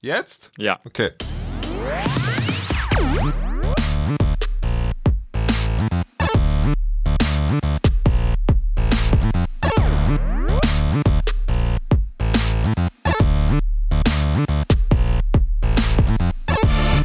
[0.00, 0.52] Jetzt?
[0.56, 0.78] Ja.
[0.84, 1.10] Okay.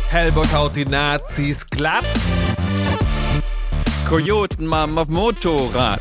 [0.09, 2.05] Hellboy haut die Nazis glatt.
[4.07, 5.99] Kojotenmam auf Motorrad.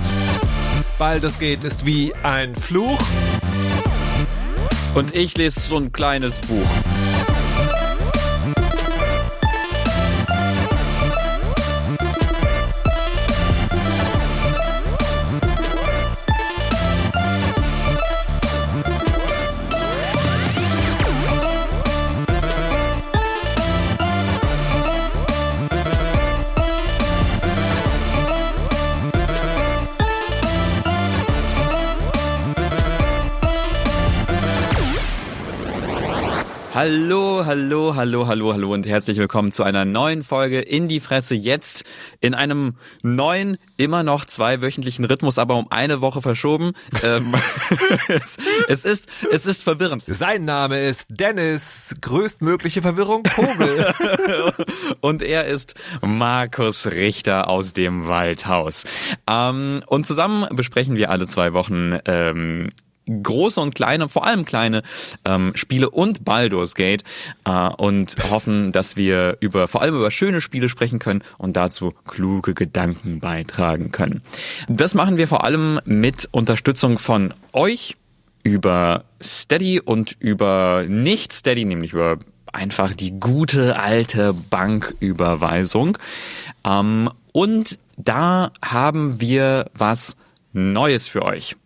[0.98, 3.00] Baldur's Gate ist wie ein Fluch.
[4.95, 7.11] Und ich lese so ein kleines Buch.
[36.82, 41.37] Hallo, hallo, hallo, hallo, hallo und herzlich willkommen zu einer neuen Folge in die Fresse
[41.37, 41.84] jetzt
[42.18, 46.73] in einem neuen, immer noch zweiwöchentlichen Rhythmus, aber um eine Woche verschoben.
[47.04, 47.37] Ähm,
[48.09, 50.02] es, es, ist, es ist verwirrend.
[50.09, 53.95] Sein Name ist Dennis, größtmögliche Verwirrung, Kogel.
[55.01, 58.87] und er ist Markus Richter aus dem Waldhaus.
[59.30, 62.70] Ähm, und zusammen besprechen wir alle zwei Wochen ähm,
[63.06, 64.82] große und kleine, vor allem kleine
[65.25, 67.04] ähm, Spiele und Baldur's Gate
[67.44, 71.94] äh, und hoffen, dass wir über vor allem über schöne Spiele sprechen können und dazu
[72.06, 74.22] kluge Gedanken beitragen können.
[74.69, 77.97] Das machen wir vor allem mit Unterstützung von euch
[78.42, 82.19] über Steady und über nicht Steady, nämlich über
[82.53, 85.98] einfach die gute alte Banküberweisung.
[86.64, 90.16] Ähm, und da haben wir was
[90.53, 91.56] Neues für euch.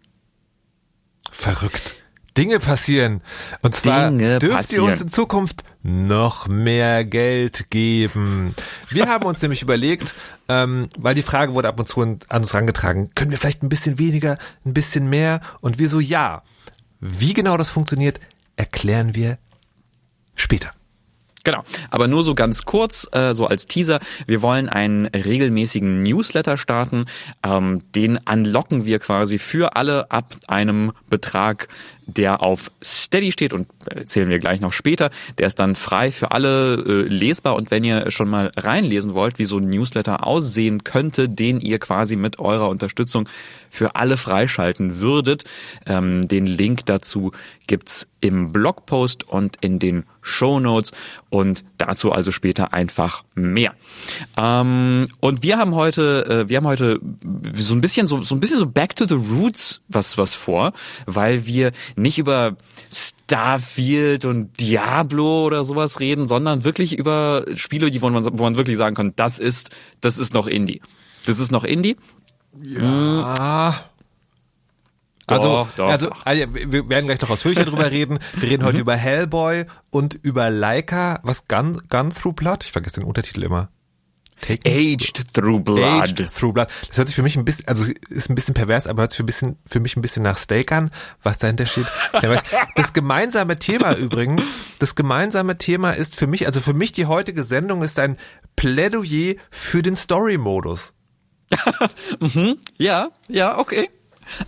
[1.36, 1.94] Verrückt.
[2.36, 3.22] Dinge passieren.
[3.62, 4.84] Und zwar Dinge dürft passieren.
[4.86, 8.54] ihr uns in Zukunft noch mehr Geld geben.
[8.88, 10.14] Wir haben uns nämlich überlegt,
[10.48, 13.68] ähm, weil die Frage wurde ab und zu an uns herangetragen, können wir vielleicht ein
[13.68, 15.40] bisschen weniger, ein bisschen mehr?
[15.60, 16.42] Und wir so, ja.
[17.00, 18.18] Wie genau das funktioniert,
[18.56, 19.38] erklären wir
[20.34, 20.72] später.
[21.46, 21.62] Genau,
[21.92, 24.00] aber nur so ganz kurz, äh, so als Teaser.
[24.26, 27.04] Wir wollen einen regelmäßigen Newsletter starten.
[27.44, 31.68] Ähm, den anlocken wir quasi für alle ab einem Betrag,
[32.06, 35.10] der auf Steady steht und erzählen wir gleich noch später.
[35.38, 39.38] Der ist dann frei für alle äh, lesbar und wenn ihr schon mal reinlesen wollt,
[39.38, 43.28] wie so ein Newsletter aussehen könnte, den ihr quasi mit eurer Unterstützung
[43.70, 45.44] für alle freischalten würdet,
[45.86, 47.30] ähm, den Link dazu
[47.68, 50.92] gibt's im Blogpost und in den Show Notes
[51.30, 53.74] und dazu also später einfach mehr.
[54.36, 57.00] Ähm, und wir haben heute, äh, wir haben heute
[57.54, 60.72] so ein bisschen so, so ein bisschen so Back to the Roots was was vor,
[61.06, 62.56] weil wir nicht über
[62.90, 68.56] Starfield und Diablo oder sowas reden, sondern wirklich über Spiele, die wo man, wo man
[68.56, 70.80] wirklich sagen kann, das ist, das ist noch Indie.
[71.26, 71.96] Das ist noch Indie.
[72.66, 73.72] Ja.
[73.72, 73.78] Also,
[75.28, 76.24] Doch, doch, also, doch.
[76.24, 78.20] also, wir werden gleich noch ausführlicher drüber reden.
[78.34, 82.64] Wir reden heute über Hellboy und über Leica, was Gun, Gun Through Blood?
[82.64, 83.68] Ich vergesse den Untertitel immer.
[84.40, 86.02] Taken Aged Through Blood.
[86.02, 86.68] Aged Through Blood.
[86.86, 89.16] Das hört sich für mich ein bisschen, also ist ein bisschen pervers, aber hört sich
[89.16, 90.90] für, ein bisschen, für mich ein bisschen nach Steak an,
[91.22, 91.86] was dahinter steht.
[92.76, 94.48] Das gemeinsame Thema übrigens,
[94.78, 98.18] das gemeinsame Thema ist für mich, also für mich die heutige Sendung ist ein
[98.56, 100.92] Plädoyer für den Story-Modus.
[102.78, 103.88] Ja, ja, okay.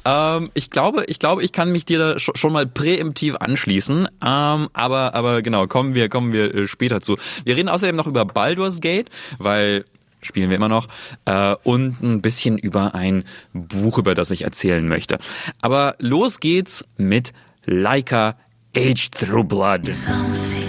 [0.04, 4.08] Ähm, ich glaube, ich glaube, ich kann mich dir da sch- schon mal präemptiv anschließen.
[4.24, 7.16] Ähm, aber, aber genau, kommen wir, kommen wir äh, später zu.
[7.44, 9.08] Wir reden außerdem noch über Baldur's Gate,
[9.38, 9.84] weil
[10.20, 10.88] spielen wir immer noch
[11.26, 15.18] äh, und ein bisschen über ein Buch, über das ich erzählen möchte.
[15.60, 17.32] Aber los geht's mit
[17.64, 18.36] Leica
[18.76, 19.92] Aged Through Blood.
[19.92, 20.67] Something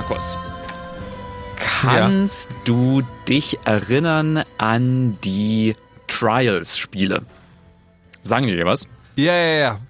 [0.00, 0.38] Markus,
[1.58, 5.74] kannst du dich erinnern an die
[6.06, 7.26] Trials-Spiele?
[8.22, 8.88] Sagen die dir was?
[9.16, 9.80] Ja, ja, ja.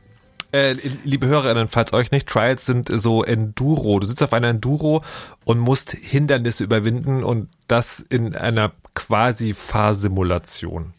[0.50, 0.72] Äh,
[1.04, 4.00] liebe Hörerinnen, falls euch nicht, Trials sind so Enduro.
[4.00, 5.04] Du sitzt auf einer Enduro
[5.44, 10.92] und musst Hindernisse überwinden und das in einer quasi Fahrsimulation.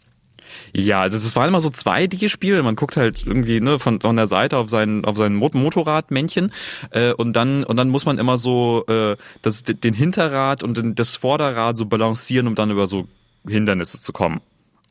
[0.73, 2.63] Ja, also es waren immer so 2D-Spiele.
[2.63, 6.51] Man guckt halt irgendwie ne, von, von der Seite auf sein auf sein Mot- Motorradmännchen
[6.91, 10.95] äh, und dann und dann muss man immer so äh, das, den Hinterrad und den,
[10.95, 13.07] das Vorderrad so balancieren, um dann über so
[13.47, 14.41] Hindernisse zu kommen.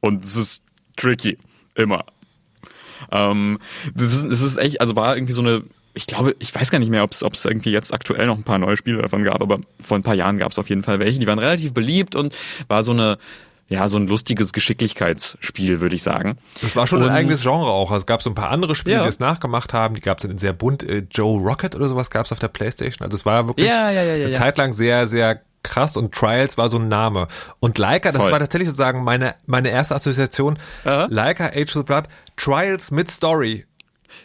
[0.01, 0.62] Und es ist
[0.97, 1.39] tricky
[1.75, 2.05] immer.
[3.11, 3.59] Ähm,
[3.95, 6.79] das ist, das ist echt, also war irgendwie so eine ich glaube, ich weiß gar
[6.79, 9.59] nicht mehr, ob es irgendwie jetzt aktuell noch ein paar neue Spiele davon gab, aber
[9.81, 11.19] vor ein paar Jahren gab es auf jeden Fall welche.
[11.19, 12.35] Die waren relativ beliebt und
[12.69, 13.19] war so eine
[13.72, 16.37] ja, so ein lustiges Geschicklichkeitsspiel, würde ich sagen.
[16.61, 17.90] Das war schon Und- ein eigenes Genre auch.
[17.90, 19.02] Also es gab so ein paar andere Spiele, Ja.
[19.05, 19.94] die es nachgemacht haben.
[19.94, 20.82] Die gab es in sehr bunt.
[20.82, 23.05] Äh, Joe Rocket oder sowas gab es auf der Playstation.
[23.05, 24.32] Also es war wirklich Ja, ja, eine.
[24.32, 27.28] Zeit lang sehr, sehr krass und Trials war so ein Name.
[27.61, 28.32] Und Leica, das Voll.
[28.32, 30.58] war tatsächlich sozusagen meine, meine erste Assoziation.
[30.84, 31.06] Aha.
[31.08, 32.05] Leica, Age of the Blood,
[32.37, 33.67] Trials mit Story.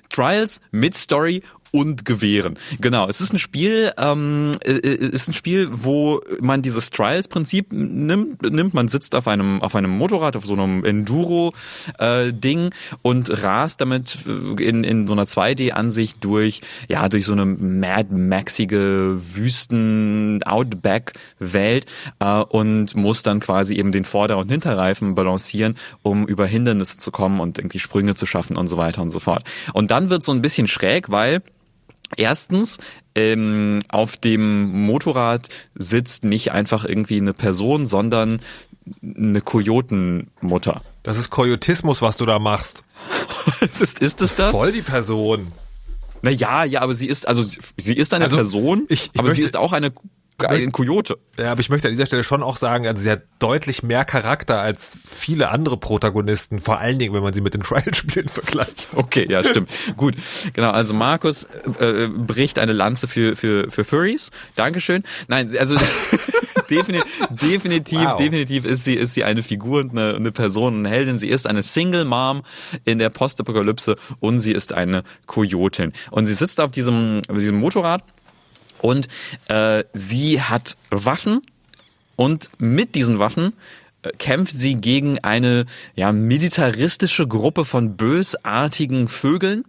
[0.09, 1.44] Trials mit Story
[1.75, 2.56] und Gewehren.
[2.80, 7.74] Genau, es ist ein Spiel, ähm, äh, äh, ist ein Spiel, wo man dieses Trials-Prinzip
[7.74, 8.74] nimmt, nimmt.
[8.74, 12.69] Man sitzt auf einem auf einem Motorrad, auf so einem Enduro-Ding
[13.01, 18.07] und rast damit äh, in in so einer 2D-Ansicht durch ja durch so eine Mad
[18.16, 21.88] Maxige Wüsten Outback-Welt
[22.19, 27.12] äh, und muss dann quasi eben den Vorder- und Hinterreifen balancieren, um über Hindernisse zu
[27.12, 29.44] kommen und irgendwie Sprünge zu schaffen und so weiter und so fort.
[29.74, 31.42] Und dann wird so ein bisschen schräg, weil
[32.18, 32.78] Erstens,
[33.16, 38.42] ähm, auf dem Motorrad sitzt nicht einfach irgendwie eine Person, sondern
[39.04, 40.81] eine Kojotenmutter.
[41.04, 42.84] Das ist Koyotismus, was du da machst.
[43.62, 44.52] ist, es- ist es das?
[44.52, 45.52] Voll die Person.
[46.22, 49.19] Na ja, ja, aber sie ist also sie- sie ist eine Also, Person, ich- ich
[49.19, 49.92] aber sie möchte- ist auch eine
[50.40, 51.18] ein Kojote.
[51.38, 54.06] Ja, aber ich möchte an dieser Stelle schon auch sagen, also sie hat deutlich mehr
[54.06, 58.90] Charakter als viele andere Protagonisten, vor allen Dingen, wenn man sie mit den Trial-Spielen vergleicht.
[58.96, 59.70] Okay, ja, stimmt.
[59.98, 60.16] Gut.
[60.54, 61.46] Genau, also Markus
[61.80, 64.32] äh, äh, bricht eine Lanze für, für, für Furries.
[64.56, 65.04] Dankeschön.
[65.28, 65.76] Nein, also
[66.70, 68.18] definitiv, definitiv, Wow.
[68.18, 71.20] definitiv ist sie, ist sie eine Figur und eine, eine Person, eine Heldin.
[71.20, 72.44] Sie ist eine Single Mom
[72.84, 75.94] in der Postapokalypse und sie ist eine Kojotin.
[76.12, 78.04] Und sie sitzt auf diesem, auf diesem Motorrad
[78.86, 79.08] und
[79.48, 81.42] äh, sie hat Waffen
[82.16, 83.54] und mit diesen Waffen
[84.04, 85.66] äh, kämpft sie gegen eine
[85.96, 89.64] ja, militaristische Gruppe von bösartigen Vögeln,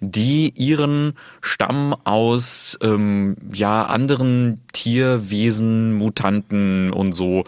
[0.00, 7.42] die ihren Stamm aus ähm, ja anderen Tierwesen, Mutanten und so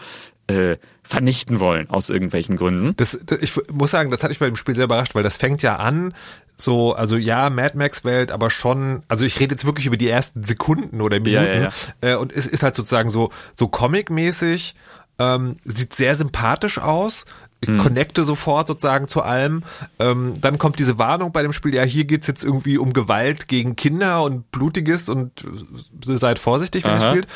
[0.47, 2.93] äh, vernichten wollen aus irgendwelchen Gründen.
[2.97, 5.37] Das, das, ich muss sagen, das hat mich bei dem Spiel sehr überrascht, weil das
[5.37, 6.13] fängt ja an,
[6.61, 10.09] so, also ja, Mad Max Welt, aber schon, also ich rede jetzt wirklich über die
[10.09, 11.69] ersten Sekunden oder Minuten Ja, ja,
[12.01, 14.75] Äh, und es ist halt sozusagen so, so Comic-mäßig,
[15.19, 17.25] ähm, sieht sehr sympathisch aus.
[17.61, 17.77] Ich Hm.
[17.77, 19.63] connecte sofort sozusagen zu allem.
[19.99, 23.47] Ähm, dann kommt diese Warnung bei dem Spiel, ja, hier geht's jetzt irgendwie um Gewalt
[23.47, 27.27] gegen Kinder und Blutiges und äh, seid vorsichtig, wenn ihr spielt.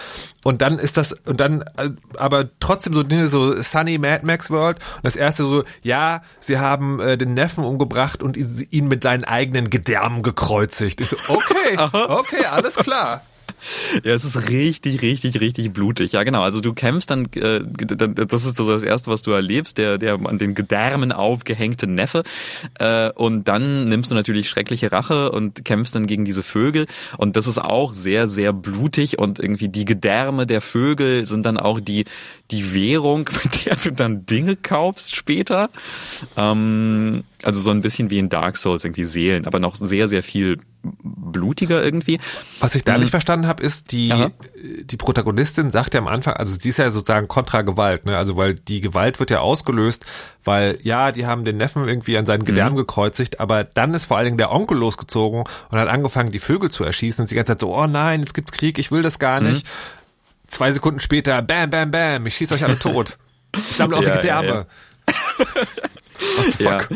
[0.44, 4.50] Und dann ist das, und dann, äh, aber trotzdem so Dinge, so Sunny Mad Max
[4.50, 4.78] World.
[4.98, 9.04] Und das erste so, ja, sie haben äh, den Neffen umgebracht und ihn ihn mit
[9.04, 11.02] seinen eigenen Gedärmen gekreuzigt.
[11.02, 11.78] Ich so, okay,
[12.08, 13.22] okay, alles klar.
[14.04, 16.12] Ja, es ist richtig, richtig, richtig blutig.
[16.12, 16.42] Ja, genau.
[16.42, 20.38] Also du kämpfst dann, äh, das ist das Erste, was du erlebst, der, der an
[20.38, 22.24] den Gedärmen aufgehängte Neffe.
[22.80, 26.86] Äh, und dann nimmst du natürlich schreckliche Rache und kämpfst dann gegen diese Vögel.
[27.18, 29.20] Und das ist auch sehr, sehr blutig.
[29.20, 32.06] Und irgendwie die Gedärme der Vögel sind dann auch die,
[32.52, 35.70] die Währung, mit der du dann Dinge kaufst später.
[36.38, 40.24] Ähm, also so ein bisschen wie in Dark Souls, irgendwie Seelen, aber noch sehr, sehr
[40.24, 40.58] viel
[41.04, 42.20] blutiger irgendwie.
[42.60, 44.32] Was ich da nicht verstanden habe, ist die Aha.
[44.82, 48.18] die Protagonistin sagt ja am Anfang, also sie ist ja sozusagen kontra Gewalt, ne?
[48.18, 50.06] Also weil die Gewalt wird ja ausgelöst,
[50.44, 54.18] weil ja, die haben den Neffen irgendwie an seinen Gedärmen gekreuzigt, aber dann ist vor
[54.18, 57.54] allen Dingen der Onkel losgezogen und hat angefangen, die Vögel zu erschießen und sie ganze
[57.54, 59.66] Zeit so, oh nein, jetzt gibt's Krieg, ich will das gar nicht.
[60.48, 63.18] Zwei Sekunden später, bam, bam, bam, ich schieß euch alle tot.
[63.58, 64.48] Ich sammle eure Ja, Gedärme.
[64.48, 64.66] ja.
[66.60, 66.80] Ja.
[66.80, 66.90] fuck?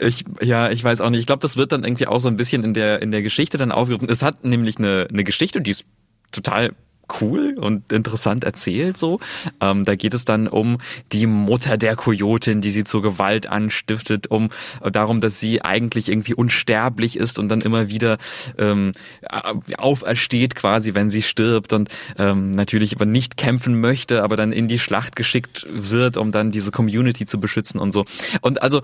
[0.00, 1.20] Ich, ja, ich weiß auch nicht.
[1.20, 3.58] Ich glaube, das wird dann irgendwie auch so ein bisschen in der, in der Geschichte
[3.58, 4.08] dann aufgegriffen.
[4.10, 5.84] Es hat nämlich eine, eine Geschichte, die ist
[6.32, 6.72] total
[7.20, 9.20] cool und interessant erzählt so.
[9.60, 10.78] Ähm, da geht es dann um
[11.12, 14.50] die Mutter der Kojotin, die sie zur Gewalt anstiftet, um
[14.82, 18.18] äh, darum, dass sie eigentlich irgendwie unsterblich ist und dann immer wieder
[18.58, 18.92] ähm,
[19.22, 24.52] äh, aufersteht quasi, wenn sie stirbt und ähm, natürlich aber nicht kämpfen möchte, aber dann
[24.52, 28.04] in die Schlacht geschickt wird, um dann diese Community zu beschützen und so.
[28.40, 28.82] Und also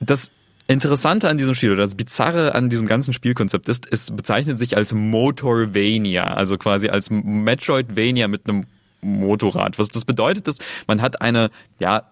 [0.00, 0.30] das
[0.66, 4.76] Interessante an diesem Spiel oder das Bizarre an diesem ganzen Spielkonzept ist, es bezeichnet sich
[4.76, 8.64] als Motorvania, also quasi als Metroidvania mit einem
[9.02, 9.78] Motorrad.
[9.78, 12.04] Was das bedeutet ist, man hat eine, ja,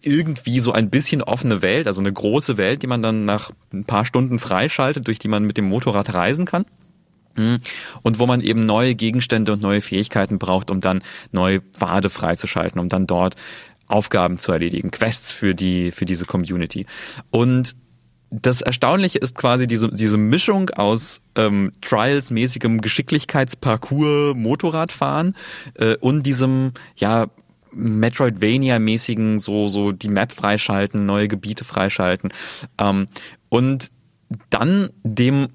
[0.00, 3.84] irgendwie so ein bisschen offene Welt, also eine große Welt, die man dann nach ein
[3.84, 6.64] paar Stunden freischaltet, durch die man mit dem Motorrad reisen kann.
[7.36, 7.58] Mhm.
[8.02, 12.80] Und wo man eben neue Gegenstände und neue Fähigkeiten braucht, um dann neue Pfade freizuschalten,
[12.80, 13.36] um dann dort
[13.92, 16.86] Aufgaben zu erledigen, Quests für die, für diese Community.
[17.30, 17.76] Und
[18.30, 25.36] das Erstaunliche ist quasi diese, diese Mischung aus ähm, Trials-mäßigem Geschicklichkeitsparcours, Motorradfahren
[25.74, 27.26] äh, und diesem, ja,
[27.74, 32.32] Metroidvania-mäßigen, so, so die Map freischalten, neue Gebiete freischalten.
[32.78, 33.06] Ähm,
[33.48, 33.90] und
[34.50, 35.48] dann dem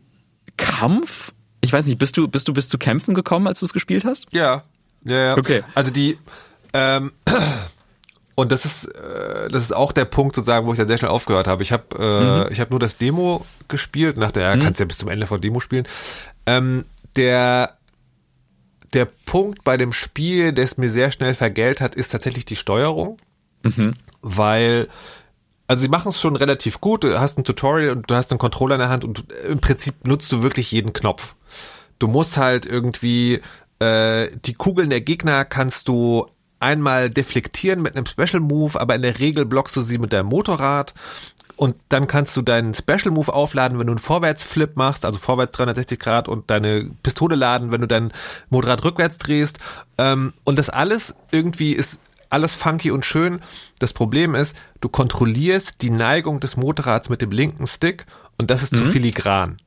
[0.57, 1.33] Kampf.
[1.61, 4.05] Ich weiß nicht, bist du, bist du bis zu Kämpfen gekommen, als du es gespielt
[4.05, 4.27] hast?
[4.31, 4.63] Ja.
[5.03, 5.37] Ja, ja.
[5.37, 5.63] Okay.
[5.75, 6.17] Also die,
[6.73, 7.11] ähm,
[8.39, 11.09] und das ist, äh, das ist auch der Punkt sozusagen, wo ich dann sehr schnell
[11.09, 11.63] aufgehört habe.
[11.63, 14.99] Ich habe, äh, ich habe nur das Demo gespielt, nach der, ja, kannst ja bis
[14.99, 15.87] zum Ende von Demo spielen.
[16.45, 17.73] Ähm, der,
[18.93, 22.55] der Punkt bei dem Spiel, der es mir sehr schnell vergällt hat, ist tatsächlich die
[22.55, 23.17] Steuerung,
[24.21, 24.87] weil
[25.65, 27.03] also sie machen es schon relativ gut.
[27.03, 30.05] Du hast ein Tutorial und du hast einen Controller in der Hand und im Prinzip
[30.05, 31.33] nutzt du wirklich jeden Knopf.
[31.97, 33.41] Du musst halt irgendwie
[33.79, 36.27] äh, die Kugeln der Gegner kannst du
[36.59, 40.27] einmal deflektieren mit einem Special Move, aber in der Regel blockst du sie mit deinem
[40.27, 40.93] Motorrad.
[41.55, 45.53] Und dann kannst du deinen Special Move aufladen, wenn du einen Vorwärtsflip machst, also vorwärts
[45.53, 48.11] 360 Grad und deine Pistole laden, wenn du dein
[48.51, 49.57] Motorrad rückwärts drehst.
[49.97, 51.99] Ähm, und das alles irgendwie ist
[52.29, 53.41] alles funky und schön.
[53.79, 58.05] Das Problem ist, du kontrollierst die Neigung des Motorrads mit dem linken Stick
[58.37, 59.57] und das ist zu filigran.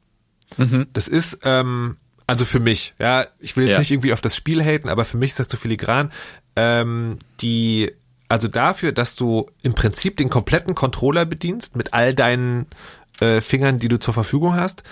[0.92, 3.78] Das ist, ähm, also für mich, ja, ich will jetzt Ja.
[3.80, 6.12] nicht irgendwie auf das Spiel haten, aber für mich ist das zu filigran.
[6.56, 7.92] Ähm, die,
[8.28, 12.66] also dafür, dass du im Prinzip den kompletten Controller bedienst mit all deinen
[13.20, 14.82] äh, Fingern, die du zur Verfügung hast,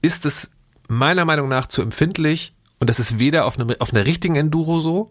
[0.00, 0.50] ist es
[0.88, 4.80] meiner Meinung nach zu empfindlich und das ist weder auf, einem, auf einer richtigen Enduro
[4.80, 5.10] so,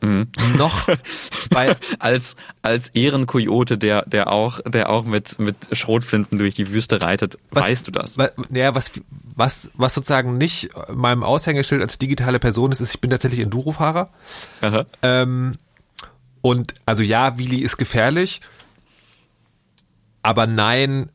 [0.00, 0.88] noch
[1.50, 7.02] bei als als Ehrenkojote, der der auch der auch mit mit Schrotflinten durch die Wüste
[7.02, 8.16] reitet, weißt du das?
[8.16, 8.92] wa- Ja, was,
[9.34, 14.10] was, was sozusagen nicht meinem Aushängeschild als digitale Person ist, ist, ich bin tatsächlich Enduro-Fahrer.
[15.02, 15.52] Ähm,
[16.42, 18.40] und also ja, Wheelie ist gefährlich,
[20.22, 21.10] aber nein,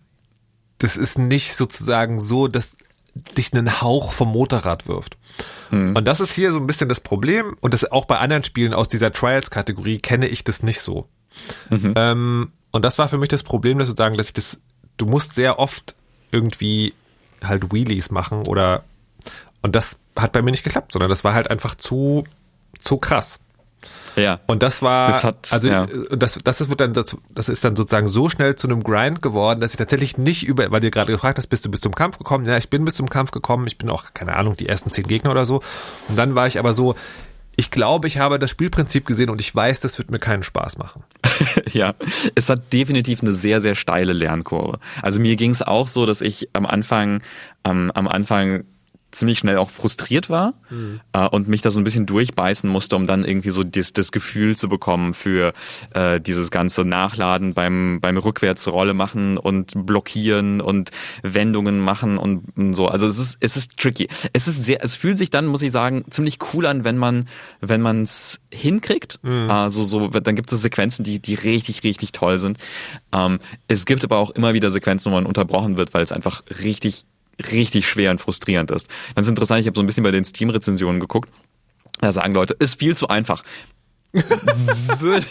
[0.77, 2.75] das ist nicht sozusagen so, dass
[3.37, 5.17] dich einen Hauch vom Motorrad wirft.
[5.95, 8.73] Und das ist hier so ein bisschen das Problem und das auch bei anderen Spielen
[8.73, 11.07] aus dieser Trials-Kategorie kenne ich das nicht so.
[11.95, 14.59] Ähm, und das war für mich das Problem, dass sozusagen, dass ich das,
[14.97, 15.95] du musst sehr oft
[16.31, 16.93] irgendwie
[17.43, 18.83] halt Wheelies machen oder
[19.61, 22.23] und das hat bei mir nicht geklappt, sondern das war halt einfach zu
[22.79, 23.39] zu krass.
[24.15, 24.39] Ja.
[24.47, 25.83] Und das war, Das hat- also ja.
[25.85, 28.83] äh, das, das ist, wird dann, das, das ist dann sozusagen so schnell zu einem
[28.83, 31.81] Grind geworden, dass ich tatsächlich nicht über, weil du gerade gefragt hast, bist du bis
[31.81, 32.45] zum Kampf gekommen?
[32.45, 33.67] Ja, ich bin bis zum Kampf gekommen.
[33.67, 35.61] Ich bin auch, keine Ahnung, die ersten zehn Gegner oder so.
[36.09, 36.95] Und dann war ich aber so,
[37.55, 40.77] ich glaube, ich habe das Spielprinzip gesehen und ich weiß, das wird mir keinen Spaß
[40.77, 41.03] machen.
[41.71, 41.95] Ja,
[42.35, 44.77] es hat definitiv eine sehr, sehr steile Lernkurve.
[45.01, 47.23] Also mir ging es auch so, dass ich am Anfang,
[47.65, 48.63] ähm, am Anfang
[49.13, 50.53] ziemlich schnell auch frustriert war
[51.13, 54.11] äh, und mich da so ein bisschen durchbeißen musste, um dann irgendwie so das, das
[54.11, 55.53] Gefühl zu bekommen für
[55.93, 60.91] äh, dieses ganze Nachladen beim beim Rückwärtsrolle machen und blockieren und
[61.21, 62.87] Wendungen machen und, und so.
[62.87, 64.07] Also es ist es ist tricky.
[64.33, 67.27] Es ist sehr, es fühlt sich dann, muss ich sagen, ziemlich cool an, wenn man
[67.61, 69.19] wenn man es hinkriegt.
[69.49, 72.57] Also so, dann gibt es Sequenzen, die die richtig richtig toll sind.
[73.13, 76.43] Ähm, es gibt aber auch immer wieder Sequenzen, wo man unterbrochen wird, weil es einfach
[76.63, 77.05] richtig
[77.51, 78.87] richtig schwer und frustrierend ist.
[79.15, 81.29] Ganz interessant, ich habe so ein bisschen bei den Steam-Rezensionen geguckt.
[81.99, 83.43] Da sagen Leute, ist viel zu einfach.
[84.13, 85.25] Würde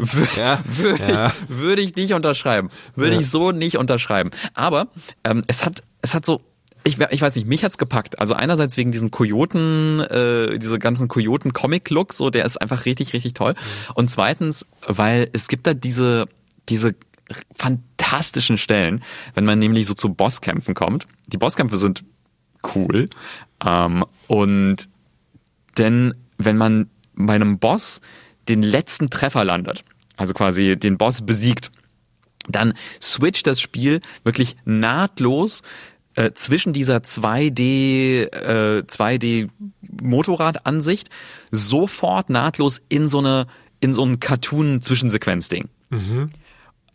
[0.00, 1.26] würd, Ja, würd ja.
[1.26, 2.70] ich, würde ich nicht unterschreiben.
[2.96, 3.20] Würde Ja.
[3.20, 4.30] ich so nicht unterschreiben.
[4.54, 4.88] Aber
[5.22, 6.40] ähm, es hat, es hat so,
[6.82, 8.18] ich, ich weiß nicht, mich hat's gepackt.
[8.18, 13.34] Also einerseits wegen diesen Kojoten, äh, diese ganzen Kojoten-Comic-Look, so der ist einfach richtig, richtig
[13.34, 13.54] toll.
[13.94, 16.26] Und zweitens, weil es gibt da diese,
[16.68, 16.94] diese
[17.56, 17.93] fantastischen
[18.58, 19.02] Stellen,
[19.34, 21.06] wenn man nämlich so zu Bosskämpfen kommt.
[21.26, 22.04] Die Bosskämpfe sind
[22.74, 23.08] cool.
[23.64, 24.88] Ähm, und
[25.78, 28.00] denn wenn man bei einem Boss
[28.48, 29.84] den letzten Treffer landet,
[30.16, 31.70] also quasi den Boss besiegt,
[32.48, 35.62] dann switcht das Spiel wirklich nahtlos
[36.14, 39.48] äh, zwischen dieser 2D äh, 2D
[40.02, 41.08] Motorradansicht
[41.50, 43.46] sofort nahtlos in so eine
[43.80, 45.68] in so ein Cartoon Zwischensequenz-Ding.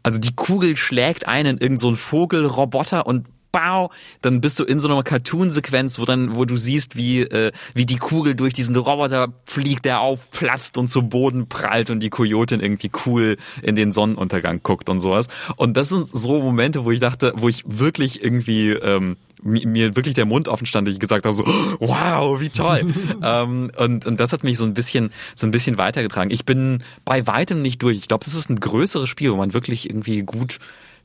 [0.03, 3.91] Also die Kugel schlägt einen in irgendeinen so Vogelroboter und bau,
[4.21, 7.85] dann bist du in so einer Cartoon-Sequenz, wo dann, wo du siehst, wie, äh, wie
[7.85, 12.59] die Kugel durch diesen Roboter fliegt, der aufplatzt und zu Boden prallt und die Kojotin
[12.59, 15.27] irgendwie cool in den Sonnenuntergang guckt und sowas.
[15.55, 20.15] Und das sind so Momente, wo ich dachte, wo ich wirklich irgendwie ähm, mir wirklich
[20.15, 21.45] der Mund offen stand, ich gesagt habe so,
[21.79, 22.81] wow, wie toll.
[23.23, 26.31] ähm, und, und das hat mich so ein bisschen, so ein bisschen weitergetragen.
[26.31, 27.97] Ich bin bei weitem nicht durch.
[27.97, 30.59] Ich glaube, das ist ein größeres Spiel, wo man wirklich irgendwie gut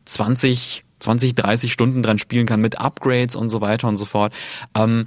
[0.05, 4.33] 20, 20, 30 Stunden dran spielen kann mit Upgrades und so weiter und so fort.
[4.75, 5.07] Ähm,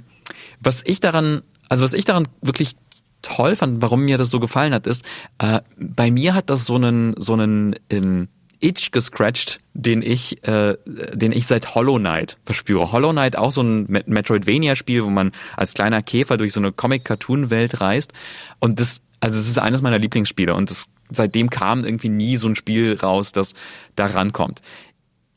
[0.60, 2.76] was ich daran, also was ich daran wirklich
[3.22, 5.04] toll fand, warum mir das so gefallen hat, ist,
[5.38, 8.28] äh, bei mir hat das so einen, so einen ähm,
[8.60, 10.76] Itch gescratcht, den ich, äh,
[11.12, 12.92] den ich seit Hollow Knight verspüre.
[12.92, 16.72] Hollow Knight auch so ein Met- Metroidvania-Spiel, wo man als kleiner Käfer durch so eine
[16.72, 18.12] Comic-Cartoon-Welt reist.
[18.58, 22.48] Und das, also es ist eines meiner Lieblingsspiele und das, seitdem kam irgendwie nie so
[22.48, 23.54] ein Spiel raus, das
[23.94, 24.60] da rankommt.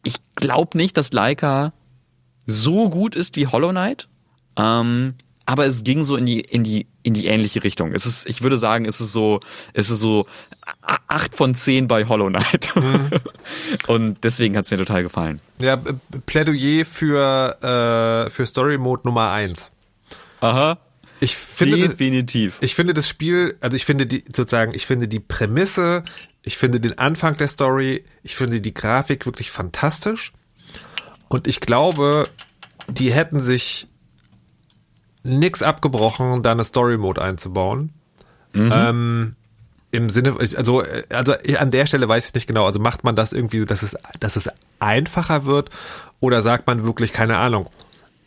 [0.04, 1.74] Ich glaube nicht, dass Leica
[2.48, 4.08] so gut ist wie Hollow Knight.
[4.58, 5.14] Ähm,
[5.52, 7.94] aber es ging so in die in die in die ähnliche Richtung.
[7.94, 9.40] Es ist, ich würde sagen, es ist so,
[9.74, 10.28] es ist so
[11.08, 12.70] acht von zehn bei Hollow Knight.
[13.88, 15.40] Und deswegen hat es mir total gefallen.
[15.60, 15.92] Ja, B-
[16.26, 17.58] Plädoyer für,
[18.28, 19.72] äh, für Story Mode Nummer eins.
[20.42, 20.78] Aha.
[21.20, 22.58] Ich finde, das, Definitiv.
[22.62, 26.04] ich finde das Spiel, also ich finde die, sozusagen, ich finde die Prämisse,
[26.42, 30.32] ich finde den Anfang der Story, ich finde die Grafik wirklich fantastisch.
[31.30, 32.28] Und ich glaube,
[32.88, 33.88] die hätten sich
[35.24, 37.94] nix abgebrochen, da eine Story Mode einzubauen.
[38.54, 39.36] Ähm,
[39.92, 42.66] Im Sinne, also, also an der Stelle weiß ich nicht genau.
[42.66, 44.50] Also macht man das irgendwie so, dass es, dass es
[44.80, 45.70] einfacher wird
[46.20, 47.70] oder sagt man wirklich, keine Ahnung,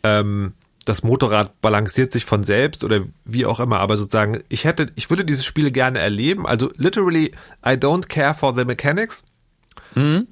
[0.03, 0.53] ähm,
[0.85, 5.09] das Motorrad balanciert sich von selbst oder wie auch immer, aber sozusagen, ich hätte, ich
[5.09, 6.45] würde dieses Spiel gerne erleben.
[6.45, 7.33] Also literally,
[7.65, 9.23] I don't care for the mechanics,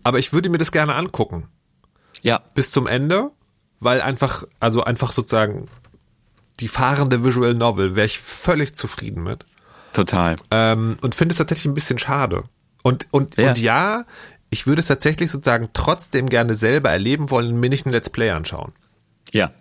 [0.04, 1.48] aber ich würde mir das gerne angucken
[2.22, 2.42] Ja.
[2.54, 3.32] bis zum Ende,
[3.80, 5.68] weil einfach, also einfach sozusagen
[6.60, 9.46] die fahrende Visual Novel wäre ich völlig zufrieden mit.
[9.94, 10.36] Total.
[10.52, 12.44] Ähm, und finde es tatsächlich ein bisschen schade.
[12.84, 13.50] Und, und, Ja.
[13.50, 14.06] und ja,
[14.50, 18.30] ich würde es tatsächlich sozusagen trotzdem gerne selber erleben wollen, mir nicht ein Let's Play
[18.32, 18.72] anschauen.
[19.32, 19.52] Ja.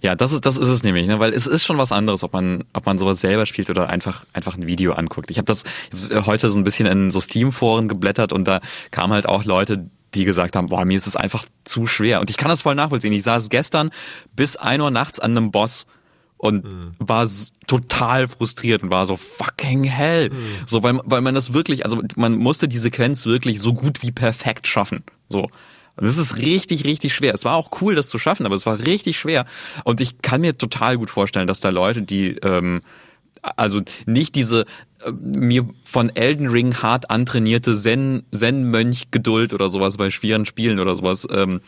[0.00, 1.18] Ja, das ist, das ist es nämlich, ne?
[1.18, 4.24] weil es ist schon was anderes, ob man, ob man sowas selber spielt oder einfach,
[4.32, 5.28] einfach ein Video anguckt.
[5.32, 8.60] Ich habe das ich hab heute so ein bisschen in so Steam-Foren geblättert und da
[8.92, 12.20] kamen halt auch Leute, die gesagt haben, boah, mir ist es einfach zu schwer.
[12.20, 13.12] Und ich kann das voll nachvollziehen.
[13.12, 13.90] Ich saß gestern
[14.36, 15.86] bis ein Uhr nachts an einem Boss
[16.38, 16.64] und
[16.98, 20.30] war s- total frustriert und war so fucking hell.
[20.66, 24.12] So, weil, weil man das wirklich, also man musste die Sequenz wirklich so gut wie
[24.12, 25.02] perfekt schaffen.
[25.28, 25.42] So.
[25.42, 27.34] Und das ist richtig, richtig schwer.
[27.34, 29.46] Es war auch cool, das zu schaffen, aber es war richtig schwer.
[29.84, 32.80] Und ich kann mir total gut vorstellen, dass da Leute, die ähm,
[33.42, 34.64] also nicht diese
[35.04, 40.94] äh, mir von Elden Ring hart antrainierte Zen Zen oder sowas bei schweren Spielen oder
[40.96, 41.60] sowas ähm,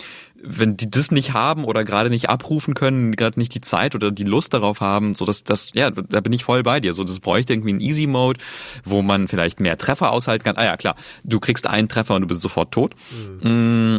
[0.42, 4.10] wenn die das nicht haben oder gerade nicht abrufen können gerade nicht die Zeit oder
[4.10, 6.92] die Lust darauf haben so dass das ja da bin ich voll bei dir.
[6.92, 8.40] So das bräuchte irgendwie einen Easy Mode
[8.84, 10.56] wo man vielleicht mehr Treffer aushalten kann.
[10.56, 12.94] Ah ja klar du kriegst einen Treffer und du bist sofort tot.
[13.42, 13.98] Mm,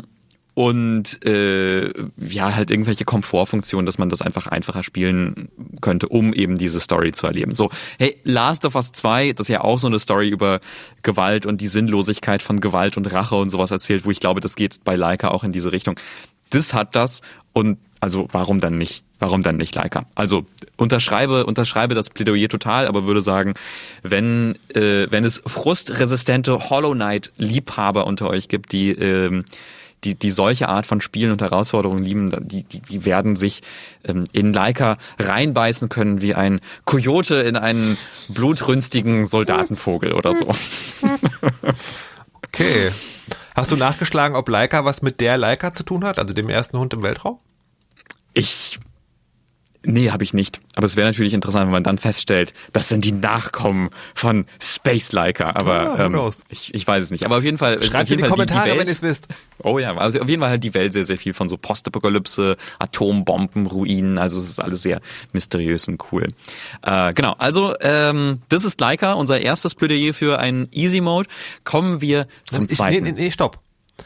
[0.62, 5.50] und äh, ja, halt irgendwelche Komfortfunktionen, dass man das einfach einfacher spielen
[5.82, 7.56] könnte, um eben diese Story zu erleben.
[7.56, 10.60] So, hey, Last of Us 2, das ist ja auch so eine Story über
[11.02, 14.56] Gewalt und die Sinnlosigkeit von Gewalt und Rache und sowas erzählt, wo ich glaube, das
[14.56, 16.00] geht bei Leica auch in diese Richtung.
[16.52, 17.22] Das hat das
[17.54, 19.04] und also warum dann nicht?
[19.18, 20.06] Warum dann nicht Leica?
[20.14, 20.46] Also
[20.78, 23.56] unterschreibe, unterschreibe das Plädoyer total, aber würde sagen,
[24.04, 29.44] wenn, äh, wenn es frustresistente Hollow Knight Liebhaber unter euch gibt, die ähm,
[30.04, 33.62] die, die solche Art von Spielen und Herausforderungen lieben, die, die, die werden sich
[34.04, 37.98] ähm, in Leica reinbeißen können wie ein Kojote in einen
[38.30, 40.48] blutrünstigen Soldatenvogel oder so.
[42.54, 42.92] Okay.
[43.56, 46.78] Hast du nachgeschlagen, ob Leica was mit der Leica zu tun hat, also dem ersten
[46.78, 47.38] Hund im Weltraum?
[48.34, 48.80] Ich.
[49.84, 50.62] Nee, habe ich nicht.
[50.76, 55.12] Aber es wäre natürlich interessant, wenn man dann feststellt, das sind die Nachkommen von Space
[55.12, 55.50] Leica.
[55.56, 57.26] Aber Ah, who ähm, ich, ich weiß es nicht.
[57.26, 57.82] Aber auf jeden Fall.
[57.84, 59.28] Schreibt in jeden die Fall Kommentare, Welt, wenn ihr es wisst.
[59.64, 62.58] Oh ja, also auf jeden Fall hat die Welt sehr, sehr viel von so Postapokalypse,
[62.78, 65.02] Atombomben, Ruinen, also es ist alles sehr
[65.34, 66.28] mysteriös und cool.
[66.84, 71.28] Äh, genau, also ähm, das ist Leica, unser erstes Plädoyer für einen Easy Mode.
[71.64, 73.04] Kommen wir zum Ich, nee, zweiten.
[73.04, 73.60] nee, nee, stopp.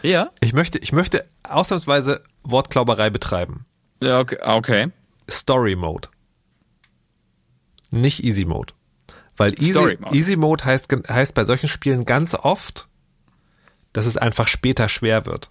[0.04, 0.30] Ja?
[0.40, 3.66] Ich möchte, ich möchte ausnahmsweise Wortklauberei betreiben.
[4.02, 4.38] Ja, okay.
[4.42, 4.88] okay.
[5.30, 6.10] Story Mode.
[7.92, 8.74] Nicht Easy Mode.
[9.38, 10.16] Weil Easy Story Mode.
[10.16, 12.88] Easy Mode heißt, heißt bei solchen Spielen ganz oft,
[13.94, 15.50] dass es einfach später schwer wird.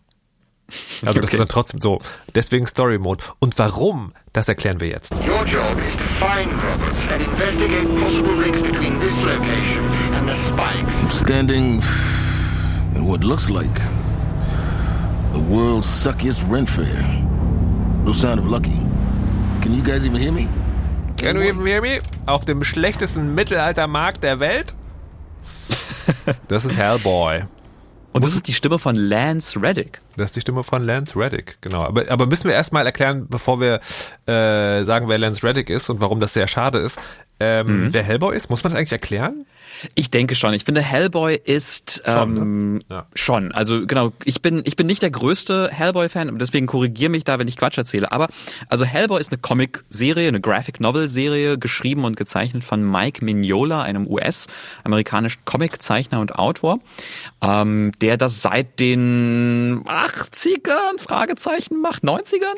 [1.04, 1.30] Also dass Okay.
[1.32, 2.00] du dann trotzdem so.
[2.34, 3.22] Deswegen Story Mode.
[3.38, 5.12] Und warum, das erklären wir jetzt.
[5.12, 9.84] Your job is to find Roberts and investigate possible links between this location
[10.14, 11.18] and the spikes.
[11.20, 11.82] Standing
[12.94, 13.78] in what looks like
[15.34, 17.02] the world's suckiest rent fair.
[18.04, 18.80] No sign of Lucky.
[19.64, 20.46] Can you guys even hear me?
[21.16, 22.00] Can you even hear me?
[22.27, 24.74] Auf dem schlechtesten Mittelaltermarkt der Welt?
[26.48, 27.44] Das ist Hellboy.
[28.12, 30.00] Und das ist die Stimme von Lance Reddick.
[30.18, 31.83] Das ist die Stimme von Lance Reddick, genau.
[31.83, 33.81] Aber, aber müssen wir erstmal erklären, bevor wir
[34.27, 36.98] äh, sagen, wer Lance Reddick ist und warum das sehr schade ist,
[37.40, 38.50] ähm, wer Hellboy ist?
[38.50, 39.46] Muss man das eigentlich erklären?
[39.94, 40.54] Ich denke schon.
[40.54, 42.80] Ich finde, Hellboy ist Schon, ähm, ne?
[42.90, 43.06] Ja.
[43.14, 43.52] schon.
[43.52, 47.48] Also genau, ich bin ich bin nicht der größte Hellboy-Fan, deswegen korrigiere mich da, wenn
[47.48, 48.12] ich Quatsch erzähle.
[48.12, 48.28] Aber
[48.68, 55.42] also Hellboy ist eine Comic-Serie, eine Graphic-Novel-Serie, geschrieben und gezeichnet von Mike Mignola, einem US-amerikanischen
[55.44, 56.80] Comic-Zeichner und Autor,
[57.42, 62.56] ähm, der das seit den 80ern Fragezeichen macht, 90ern.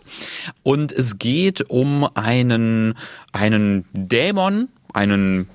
[0.62, 2.94] Und es geht um einen
[3.32, 5.48] einen Dämon, einen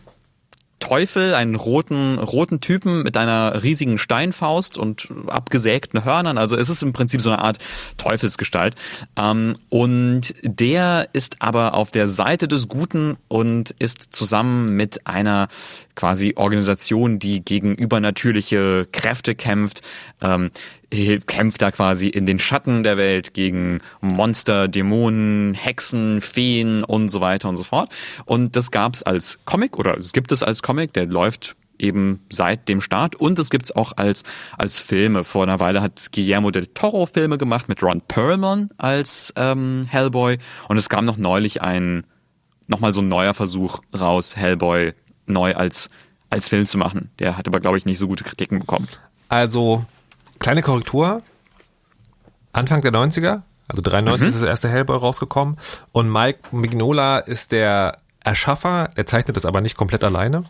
[0.82, 6.38] Teufel, einen roten, roten Typen mit einer riesigen Steinfaust und abgesägten Hörnern.
[6.38, 7.60] Also es ist im Prinzip so eine Art
[7.96, 8.76] Teufelsgestalt.
[9.18, 15.48] Ähm, und der ist aber auf der Seite des Guten und ist zusammen mit einer
[15.96, 19.82] quasi Organisation, die gegen übernatürliche Kräfte kämpft,
[20.22, 20.52] ähm,
[21.26, 27.22] kämpft da quasi in den Schatten der Welt gegen Monster, Dämonen, Hexen, Feen und so
[27.22, 27.92] weiter und so fort.
[28.26, 32.70] Und das gab's als Comic oder es gibt es als Comic, der läuft eben seit
[32.70, 34.24] dem Start und es gibt's auch als
[34.58, 35.24] als Filme.
[35.24, 40.38] Vor einer Weile hat Guillermo del Toro Filme gemacht mit Ron Perlman als ähm, Hellboy
[40.68, 42.06] und es kam noch neulich ein
[42.68, 44.94] nochmal so ein neuer Versuch raus, Hellboy
[45.32, 45.90] neu als
[46.30, 47.10] als Film zu machen.
[47.20, 48.88] Der hat aber glaube ich nicht so gute Kritiken bekommen.
[49.28, 49.86] Also,
[50.40, 51.22] kleine Korrektur.
[52.54, 55.58] Anfang der 90er, also 93 ist das erste Hellboy rausgekommen.
[55.94, 60.44] Und Mike Mignola ist der Erschaffer, er zeichnet das aber nicht komplett alleine.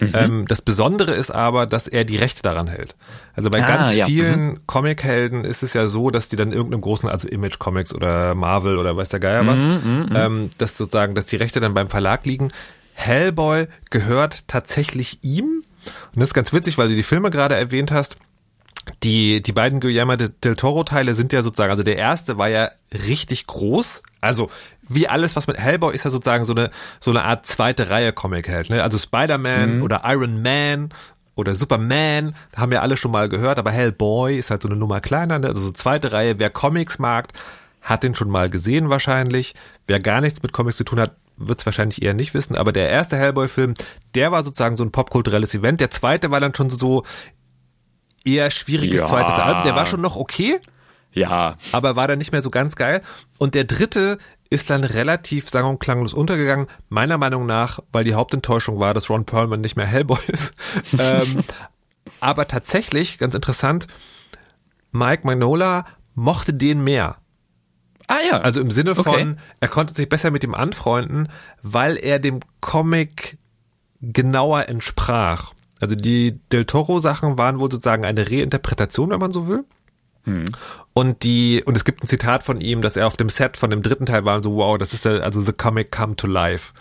[0.00, 2.96] Ähm, das Besondere ist aber, dass er die Rechte daran hält.
[3.34, 4.04] Also bei Ah, ganz ja.
[4.06, 8.34] vielen Comichelden ist es ja so, dass die dann irgendeinem großen, also Image Comics oder
[8.34, 12.26] Marvel oder weiß der Geier was, ähm, dass sozusagen, dass die Rechte dann beim Verlag
[12.26, 12.48] liegen.
[12.94, 15.64] Hellboy gehört tatsächlich ihm.
[16.14, 18.16] Und das ist ganz witzig, weil du die Filme gerade erwähnt hast
[19.02, 22.70] die, die beiden Guillermo de- del Toro-Teile sind ja sozusagen, also der erste war ja
[22.92, 24.02] richtig groß.
[24.20, 24.50] Also
[24.88, 28.12] wie alles, was mit Hellboy ist ja sozusagen so eine, so eine Art zweite Reihe
[28.12, 28.70] Comic-Held.
[28.70, 28.82] Ne?
[28.82, 30.90] Also Spider-Man oder Iron Man
[31.34, 35.00] oder Superman, haben wir alle schon mal gehört, aber Hellboy ist halt so eine Nummer
[35.00, 35.38] kleiner.
[35.38, 35.48] Ne?
[35.48, 37.28] Also so zweite Reihe, wer Comics mag,
[37.80, 39.54] hat den schon mal gesehen wahrscheinlich.
[39.86, 42.56] Wer gar nichts mit Comics zu tun hat, wird es wahrscheinlich eher nicht wissen.
[42.56, 43.74] Aber der erste Hellboy-Film,
[44.14, 45.80] der war sozusagen so ein popkulturelles Event.
[45.80, 47.04] Der zweite war dann schon so
[48.24, 49.06] eher schwieriges Ja.
[49.06, 49.62] zweites Album.
[49.64, 50.58] Der war schon noch okay,
[51.12, 53.02] Ja, aber war dann nicht mehr so ganz geil.
[53.38, 54.18] Und der dritte
[54.50, 56.66] ist dann relativ sang- und klanglos untergegangen.
[56.88, 60.54] Meiner Meinung nach, weil die Hauptenttäuschung war, dass Ron Perlman nicht mehr Hellboy ist.
[60.98, 61.40] ähm,
[62.20, 63.86] aber tatsächlich, ganz interessant,
[64.92, 67.16] Mike Manola mochte den mehr.
[68.06, 68.38] Ah ja.
[68.40, 69.34] Also im Sinne von, Okay.
[69.60, 71.28] er konnte sich besser mit ihm anfreunden,
[71.62, 73.38] weil er dem Comic
[74.00, 75.52] genauer entsprach.
[75.80, 79.64] Also die Del Toro Sachen waren wohl sozusagen eine Reinterpretation, wenn man so will.
[80.94, 83.68] Und die, und es gibt ein Zitat von ihm, dass er auf dem Set von
[83.68, 86.26] dem dritten Teil war und so, wow, das ist der, also the comic come to
[86.26, 86.72] life.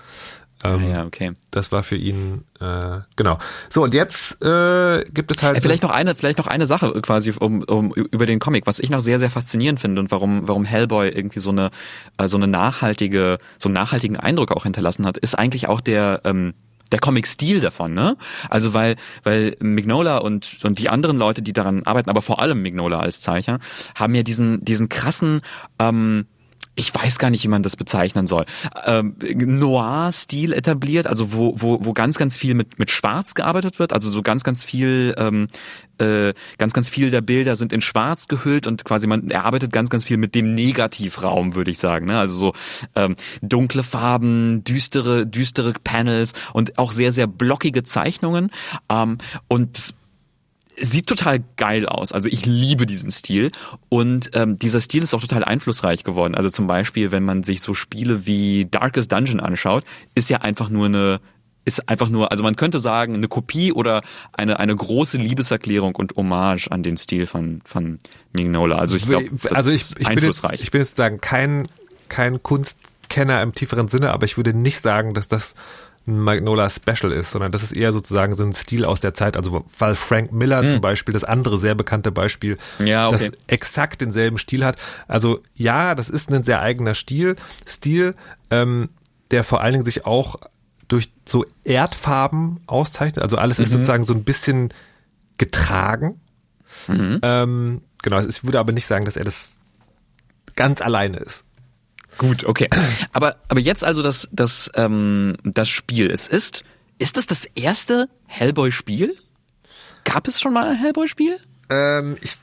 [0.64, 1.34] Ähm, Ah ja, okay.
[1.52, 3.38] Das war für ihn, äh, genau.
[3.70, 5.58] So, und jetzt äh, gibt es halt.
[5.58, 8.80] Äh, Vielleicht noch eine, vielleicht noch eine Sache quasi um, um über den Comic, was
[8.80, 11.70] ich noch sehr sehr faszinierend finde und warum warum Hellboy irgendwie so eine
[12.18, 16.22] äh, so eine nachhaltige so einen nachhaltigen Eindruck auch hinterlassen hat, ist eigentlich auch der
[16.24, 16.54] ähm,
[16.92, 18.18] der Comic-Stil davon, ne?
[18.50, 22.62] Also weil weil Mignola und und die anderen Leute, die daran arbeiten, aber vor allem
[22.62, 23.60] Mignola als Zeichner,
[23.96, 25.42] haben ja diesen diesen krassen
[25.80, 26.26] ähm,
[26.76, 28.46] ich weiß gar nicht, wie man das bezeichnen soll,
[28.86, 33.94] ähm, Noir-Stil etabliert, also wo, wo, wo ganz, ganz viel mit, mit Schwarz gearbeitet wird,
[33.94, 35.48] also so ganz, ganz viel, ähm,
[36.00, 39.72] äh, ganz, ganz viel der Bilder sind in Schwarz gehüllt und quasi man er arbeitet
[39.72, 42.20] ganz, ganz viel mit dem Negativraum, würde ich sagen, ne?
[42.20, 42.54] also so
[42.96, 48.50] ähm, dunkle Farben, düstere, düstere Panels und auch sehr, sehr blockige Zeichnungen.
[48.90, 49.94] Ähm, und
[50.80, 52.12] sieht total geil aus.
[52.12, 53.52] Also ich liebe diesen Stil
[53.90, 56.36] und ähm, dieser Stil ist auch total einflussreich geworden.
[56.36, 59.84] Also zum Beispiel, wenn man sich so Spiele wie Darkest Dungeon anschaut,
[60.16, 61.20] ist ja einfach nur eine
[61.66, 64.02] ist einfach nur, also man könnte sagen, eine Kopie oder
[64.34, 68.00] eine, eine große Liebeserklärung und Hommage an den Stil von, von
[68.36, 68.78] Mignola.
[68.78, 70.62] Also ich glaube, das also ich, ist ich bin jetzt, einflussreich.
[70.62, 71.70] ich bin jetzt sagen kein
[72.10, 75.56] kein Kunstkenner im tieferen Sinne, aber ich würde nicht sagen, dass das
[76.06, 79.38] ein Magnola Special ist, sondern das ist eher sozusagen so ein Stil aus der Zeit.
[79.38, 82.88] Also weil Frank Miller zum Beispiel, das andere sehr bekannte Beispiel, Hm.
[82.88, 83.18] Ja, okay.
[83.30, 84.82] das exakt denselben Stil hat.
[85.08, 87.36] Also ja, das ist ein sehr eigener Stil,
[87.68, 88.16] Stil,
[88.52, 88.90] ähm,
[89.32, 90.36] der vor allen Dingen sich auch
[90.90, 93.24] durch so Erdfarben auszeichnet.
[93.24, 93.74] Also alles ist Mhm.
[93.76, 94.70] sozusagen so ein bisschen
[95.38, 96.20] getragen.
[96.88, 97.20] Mhm.
[97.22, 99.58] Ähm, genau, ich würde aber nicht sagen, dass er das
[100.56, 101.46] ganz alleine ist.
[102.18, 102.70] Gut, okay.
[103.12, 106.12] Aber, aber jetzt also das, das, ähm, das Spiel.
[106.12, 106.64] Es ist,
[107.00, 109.16] ist das das erste Hellboy-Spiel?
[110.04, 111.40] Gab es schon mal ein Hellboy-Spiel?
[111.70, 112.38] Ähm, ich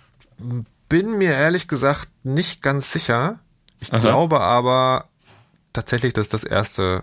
[0.88, 3.38] bin mir ehrlich gesagt nicht ganz sicher.
[3.80, 5.06] Ich glaube aber
[5.72, 7.02] tatsächlich, dass das erste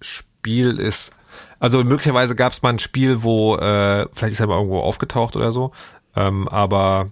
[0.00, 1.12] Spiel ist.
[1.58, 5.36] Also möglicherweise gab es mal ein Spiel, wo äh, vielleicht ist er mal irgendwo aufgetaucht
[5.36, 5.72] oder so.
[6.14, 7.10] Ähm, aber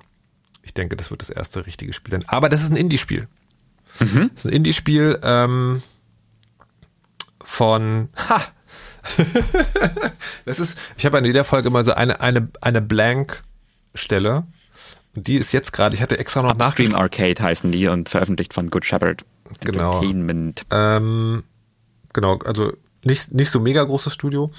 [0.62, 2.24] ich denke, das wird das erste richtige Spiel sein.
[2.28, 3.28] Aber das ist ein Indie-Spiel.
[3.98, 5.82] Das ist ein Indie-Spiel ähm,
[7.44, 8.40] von ha.
[10.46, 14.44] das ist, ich habe in jeder Folge immer so eine eine eine Blank-Stelle
[15.14, 15.94] und die ist jetzt gerade.
[15.94, 17.00] Ich hatte extra noch Upstream nachgeschaut.
[17.20, 19.24] Arcade heißen die und veröffentlicht von Good Shepherd
[19.60, 19.96] Genau.
[19.98, 20.64] Entertainment.
[20.70, 21.44] Ähm,
[22.12, 22.72] genau, also
[23.04, 24.50] nicht nicht so mega großes Studio.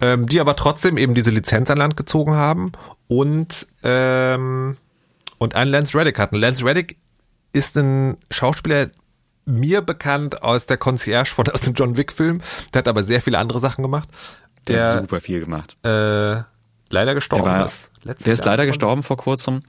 [0.00, 2.72] ähm, die aber trotzdem eben diese Lizenz an Land gezogen haben
[3.08, 4.76] und ähm,
[5.38, 6.36] und einen Lance Reddick hatten.
[6.36, 6.96] Lance Reddick
[7.52, 8.88] ist ein Schauspieler,
[9.44, 12.40] mir bekannt aus der Concierge von aus dem John Wick Film.
[12.72, 14.08] Der hat aber sehr viele andere Sachen gemacht.
[14.68, 15.76] Der, Der, hat super viel gemacht.
[15.84, 16.42] äh,
[16.90, 17.90] leider gestorben Der, war, ist.
[18.04, 19.62] Der ist leider gestorben vor kurzem.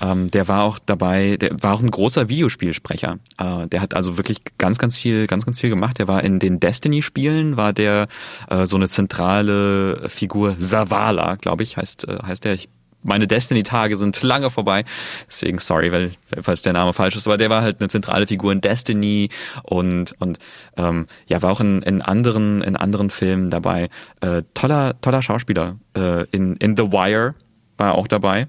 [0.00, 3.18] Ähm, der war auch dabei, der war auch ein großer Videospielsprecher.
[3.38, 5.98] Äh, der hat also wirklich ganz, ganz viel, ganz, ganz viel gemacht.
[5.98, 8.06] Der war in den Destiny-Spielen, war der
[8.50, 10.56] äh, so eine zentrale Figur.
[10.60, 12.54] Zavala, glaube ich, heißt, äh, heißt der.
[12.54, 12.68] Ich
[13.06, 14.84] meine Destiny-Tage sind lange vorbei,
[15.26, 16.10] deswegen sorry, weil
[16.42, 19.30] falls der Name falsch ist, aber der war halt eine zentrale Figur in Destiny
[19.62, 20.38] und und
[20.76, 23.88] ähm, ja war auch in, in anderen in anderen Filmen dabei.
[24.20, 25.76] Äh, toller toller Schauspieler.
[25.96, 27.34] Äh, in in The Wire
[27.76, 28.46] war er auch dabei.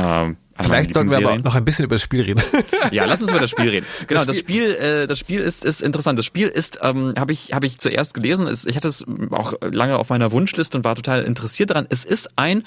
[0.00, 2.42] Ähm, Vielleicht sollten wir aber noch ein bisschen über das Spiel reden.
[2.92, 3.86] Ja, lass uns über das Spiel reden.
[4.08, 6.18] Genau, das Spiel, äh, das Spiel ist, ist interessant.
[6.18, 8.46] Das Spiel ist, ähm, habe ich, habe ich zuerst gelesen.
[8.46, 11.86] Ist, ich hatte es auch lange auf meiner Wunschliste und war total interessiert daran.
[11.88, 12.64] Es ist ein,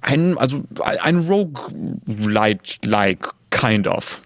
[0.00, 4.22] ein, also ein Rogue-like kind of.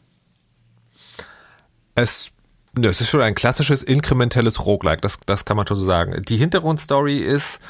[1.94, 2.30] Es,
[2.76, 6.20] ne, es ist schon ein klassisches inkrementelles Roguelike, das, das kann man schon so sagen.
[6.28, 7.60] Die Hintergrundstory ist,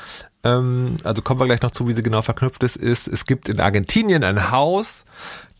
[0.42, 3.48] ähm, also kommen wir gleich noch zu, wie sie genau verknüpft ist, ist, es gibt
[3.48, 5.04] in Argentinien ein Haus,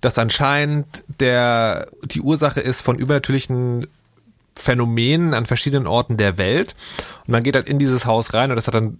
[0.00, 3.86] das anscheinend der, die Ursache ist von übernatürlichen
[4.56, 6.74] Phänomenen an verschiedenen Orten der Welt.
[7.26, 8.98] Und man geht halt in dieses Haus rein und das hat dann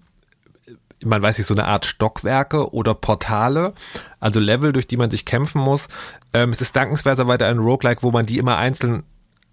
[1.04, 3.74] man weiß nicht, so eine Art Stockwerke oder Portale,
[4.20, 5.88] also Level, durch die man sich kämpfen muss.
[6.32, 9.04] Ähm, es ist dankenswerterweise ein Roguelike, wo man die immer einzeln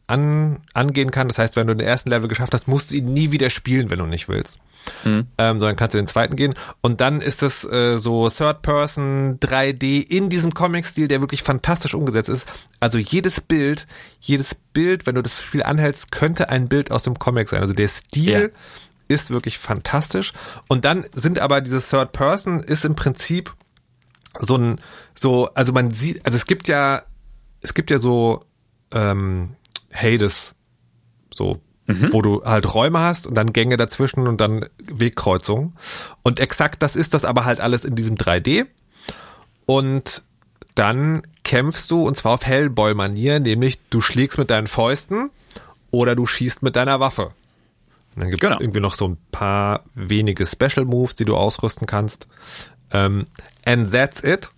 [0.08, 1.28] an, angehen kann.
[1.28, 3.90] Das heißt, wenn du den ersten Level geschafft hast, musst du ihn nie wieder spielen,
[3.90, 4.60] wenn du nicht willst.
[5.38, 6.56] Ähm, sondern kannst du den zweiten gehen.
[6.82, 11.94] Und dann ist es äh, so Third Person 3D in diesem Comic-Stil, der wirklich fantastisch
[11.94, 12.48] umgesetzt ist.
[12.80, 13.88] Also jedes Bild,
[14.20, 17.62] jedes Bild, wenn du das Spiel anhältst, könnte ein Bild aus dem Comic sein.
[17.62, 18.60] Also der Stil Ja.
[19.12, 20.34] Ist wirklich fantastisch.
[20.67, 23.54] Und dann sind aber dieses Third Person ist im Prinzip
[24.39, 24.80] so ein,
[25.13, 27.04] so, also man sieht, also es gibt ja,
[27.62, 28.41] es gibt ja so
[28.91, 29.56] ähm,
[29.93, 30.56] Hades,
[31.34, 31.62] so,
[32.12, 35.74] wo du halt Räume hast und dann Gänge dazwischen und dann Wegkreuzungen.
[36.24, 38.65] Und exakt das ist das aber halt alles in diesem 3D.
[39.65, 40.24] Und
[40.76, 45.30] dann kämpfst du und zwar auf Hellboy-Manier, nämlich du schlägst mit deinen Fäusten
[45.91, 47.32] oder du schießt mit deiner Waffe.
[48.15, 48.62] Und dann gibt es Genau.
[48.62, 52.28] irgendwie noch so ein paar wenige Special Moves, die du ausrüsten kannst.
[52.91, 53.28] Ähm,
[53.65, 54.50] and that's it.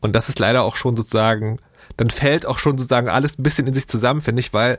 [0.00, 1.58] Und das ist leider auch schon sozusagen,
[1.96, 4.78] dann fällt auch schon sozusagen alles ein bisschen in sich zusammen, finde ich, weil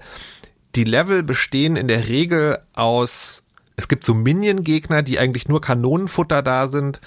[0.75, 3.43] die Level bestehen in der Regel aus,
[3.77, 6.99] es gibt so Minion-Gegner, die eigentlich nur Kanonenfutter da sind,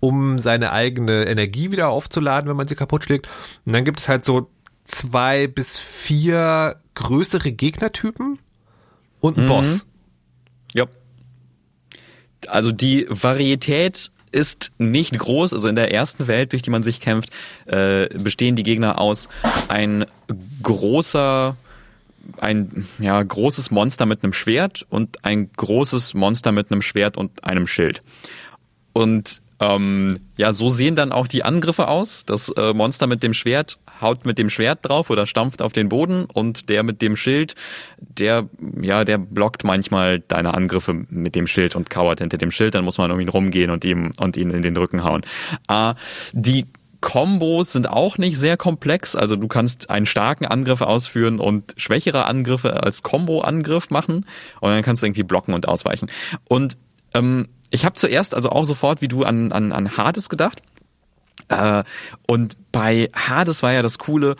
[0.00, 3.28] um seine eigene Energie wieder aufzuladen, wenn man sie kaputt schlägt.
[3.66, 4.48] Und dann gibt es halt so
[4.86, 8.38] zwei bis vier größere Gegnertypen
[9.20, 9.86] und einen Boss.
[12.46, 15.52] Also die Varietät ist nicht groß.
[15.52, 17.30] Also in der ersten Welt, durch die man sich kämpft,
[17.66, 19.28] äh, bestehen die Gegner aus
[19.68, 20.06] ein
[20.62, 21.56] großer,
[22.38, 27.44] ein ja großes Monster mit einem Schwert und ein großes Monster mit einem Schwert und
[27.44, 28.02] einem Schild.
[28.92, 32.24] Und ähm, ja, so sehen dann auch die Angriffe aus.
[32.24, 35.88] Das äh, Monster mit dem Schwert haut mit dem Schwert drauf oder stampft auf den
[35.88, 37.54] Boden und der mit dem Schild,
[37.98, 38.48] der,
[38.80, 42.74] ja, der blockt manchmal deine Angriffe mit dem Schild und kauert hinter dem Schild.
[42.74, 45.22] Dann muss man um ihn rumgehen und ihm und ihn in den Rücken hauen.
[45.68, 45.94] Äh,
[46.32, 46.66] die
[47.00, 49.14] Kombos sind auch nicht sehr komplex.
[49.14, 54.26] Also du kannst einen starken Angriff ausführen und schwächere Angriffe als Combo-Angriff machen
[54.60, 56.10] und dann kannst du irgendwie blocken und ausweichen.
[56.48, 56.76] Und
[57.14, 60.60] ähm, ich habe zuerst also auch sofort wie du an, an, an Hades gedacht.
[61.48, 61.84] Äh,
[62.26, 64.36] und bei Hades war ja das Coole,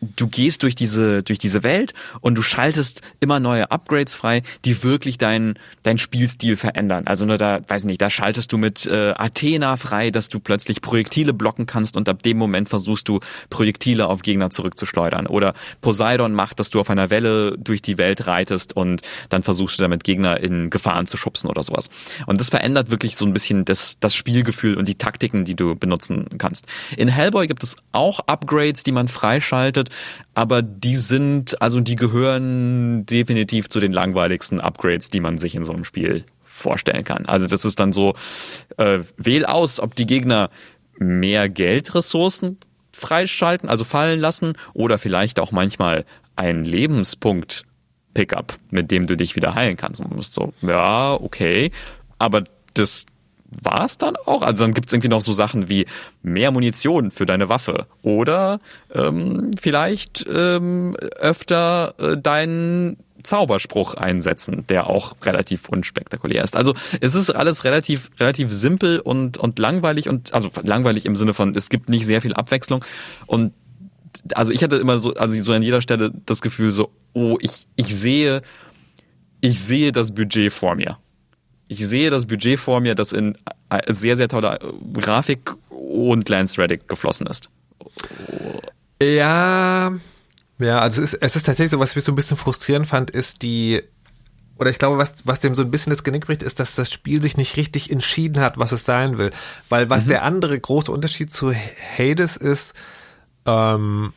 [0.00, 4.82] du gehst durch diese, durch diese Welt und du schaltest immer neue Upgrades frei, die
[4.82, 7.06] wirklich deinen dein Spielstil verändern.
[7.06, 10.80] Also nur da, weiß nicht, da schaltest du mit äh, Athena frei, dass du plötzlich
[10.80, 15.26] Projektile blocken kannst und ab dem Moment versuchst du Projektile auf Gegner zurückzuschleudern.
[15.26, 19.78] Oder Poseidon macht, dass du auf einer Welle durch die Welt reitest und dann versuchst
[19.78, 21.90] du damit Gegner in Gefahren zu schubsen oder sowas.
[22.26, 25.76] Und das verändert wirklich so ein bisschen das, das Spielgefühl und die Taktiken, die du
[25.76, 26.66] benutzen kannst.
[26.96, 29.89] In Hellboy gibt es auch Upgrades, die man freischaltet,
[30.34, 35.64] aber die sind, also die gehören definitiv zu den langweiligsten Upgrades, die man sich in
[35.64, 37.26] so einem Spiel vorstellen kann.
[37.26, 38.14] Also das ist dann so,
[38.76, 40.50] äh, wähl aus, ob die Gegner
[40.98, 42.58] mehr Geldressourcen
[42.92, 46.04] freischalten, also fallen lassen, oder vielleicht auch manchmal
[46.36, 47.64] einen Lebenspunkt
[48.14, 50.00] Pickup, mit dem du dich wieder heilen kannst.
[50.00, 51.70] Und du bist so, ja, okay,
[52.18, 53.06] aber das
[53.50, 54.42] war's dann auch.
[54.42, 55.86] Also dann gibt's irgendwie noch so Sachen wie
[56.22, 58.60] mehr Munition für deine Waffe oder
[58.94, 66.56] ähm, vielleicht ähm, öfter äh, deinen Zauberspruch einsetzen, der auch relativ unspektakulär ist.
[66.56, 71.34] Also es ist alles relativ relativ simpel und und langweilig und also langweilig im Sinne
[71.34, 72.84] von es gibt nicht sehr viel Abwechslung
[73.26, 73.52] und
[74.34, 77.66] also ich hatte immer so also so an jeder Stelle das Gefühl so oh ich
[77.76, 78.42] ich sehe
[79.40, 80.98] ich sehe das Budget vor mir.
[81.70, 84.58] Ich sehe das Budget vor mir, das in äh, sehr sehr tolle
[84.92, 87.48] Grafik und Lance Reddick geflossen ist.
[89.00, 89.92] Ja,
[90.58, 93.12] ja, also es ist, es ist tatsächlich so, was ich so ein bisschen frustrierend fand,
[93.12, 93.84] ist die,
[94.58, 96.92] oder ich glaube, was, was dem so ein bisschen das Genick bricht, ist, dass das
[96.92, 99.30] Spiel sich nicht richtig entschieden hat, was es sein will.
[99.68, 102.74] Weil was der andere große Unterschied zu Hades ist,
[103.46, 104.12] ähm,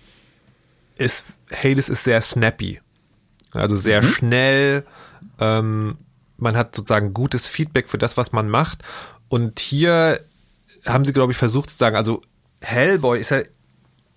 [0.98, 2.82] ist, Hades ist sehr snappy.
[3.52, 4.86] Also sehr schnell,
[5.40, 5.98] ähm,
[6.38, 8.80] man hat sozusagen gutes Feedback für das, was man macht.
[9.30, 10.20] Und hier
[10.86, 12.22] haben sie, glaube ich, versucht zu sagen, also
[12.62, 13.42] Hellboy ist ja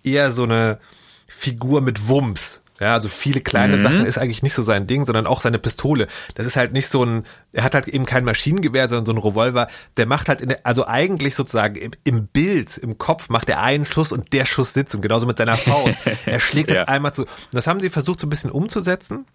[0.03, 0.79] eher so eine
[1.27, 2.61] Figur mit Wumms.
[2.79, 6.05] Ja, also viele kleine Sachen ist eigentlich nicht so sein Ding, sondern auch seine Pistole.
[6.35, 9.17] Das ist halt nicht so ein, er hat halt eben kein Maschinengewehr, sondern so ein
[9.17, 9.67] Revolver.
[9.97, 13.63] Der macht halt, in der, also eigentlich sozusagen im, im Bild, im Kopf macht er
[13.63, 15.97] einen Schuss und der Schuss sitzt und genauso mit seiner Faust.
[16.27, 16.87] er schlägt halt Ja.
[16.87, 17.23] einmal zu.
[17.23, 19.25] Und das haben sie versucht so ein bisschen umzusetzen.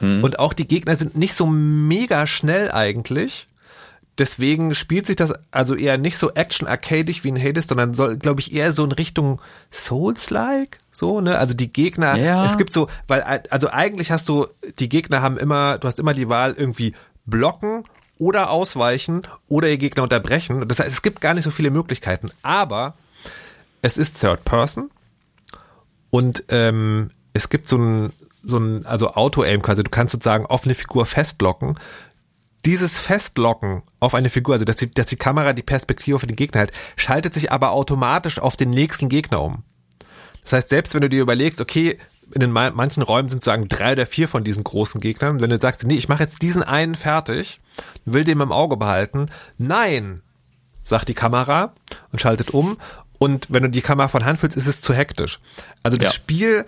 [0.00, 3.46] Und auch die Gegner sind nicht so mega schnell eigentlich.
[4.18, 8.40] Deswegen spielt sich das also eher nicht so action-arcadig wie in Hades, sondern soll, glaube
[8.40, 11.38] ich, eher so in Richtung Souls-like, so, ne?
[11.38, 12.44] Also die Gegner, Ja.
[12.44, 14.46] es gibt so, weil, also eigentlich hast du,
[14.78, 17.84] die Gegner haben immer, du hast immer die Wahl irgendwie blocken
[18.18, 20.68] oder ausweichen oder ihr Gegner unterbrechen.
[20.68, 22.94] Das heißt, es gibt gar nicht so viele Möglichkeiten, aber
[23.80, 24.90] es ist Third Person
[26.10, 30.64] und ähm, es gibt so ein, so ein, also Auto-Aim quasi, du kannst sozusagen auf
[30.64, 31.78] eine Figur festlocken.
[32.64, 36.36] Dieses Festlocken auf eine Figur, also dass die, dass die Kamera die Perspektive auf den
[36.36, 39.64] Gegner hält, schaltet sich aber automatisch auf den nächsten Gegner um.
[40.42, 41.98] Das heißt, selbst wenn du dir überlegst, okay,
[42.32, 45.50] in den ma- manchen Räumen sind sozusagen drei oder vier von diesen großen Gegnern, wenn
[45.50, 47.60] du sagst, nee, ich mache jetzt diesen einen fertig,
[48.04, 49.26] will den im Auge behalten,
[49.58, 50.22] nein,
[50.82, 51.74] sagt die Kamera
[52.10, 52.78] und schaltet um.
[53.18, 55.40] Und wenn du die Kamera von Hand fühlst, ist es zu hektisch.
[55.82, 56.14] Also das Ja.
[56.14, 56.64] Spiel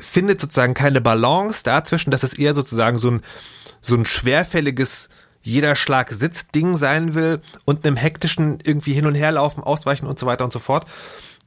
[0.00, 3.22] findet sozusagen keine Balance dazwischen, dass es eher sozusagen so ein,
[3.80, 5.08] so ein schwerfälliges
[5.42, 10.06] jeder Schlag sitzt Ding sein will und einem hektischen irgendwie hin und her laufen, ausweichen
[10.06, 10.86] und so weiter und so fort.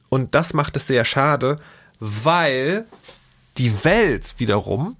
[0.08, 1.60] Und das macht es sehr schade,
[2.00, 2.86] weil
[3.56, 4.96] die Welt wiederum,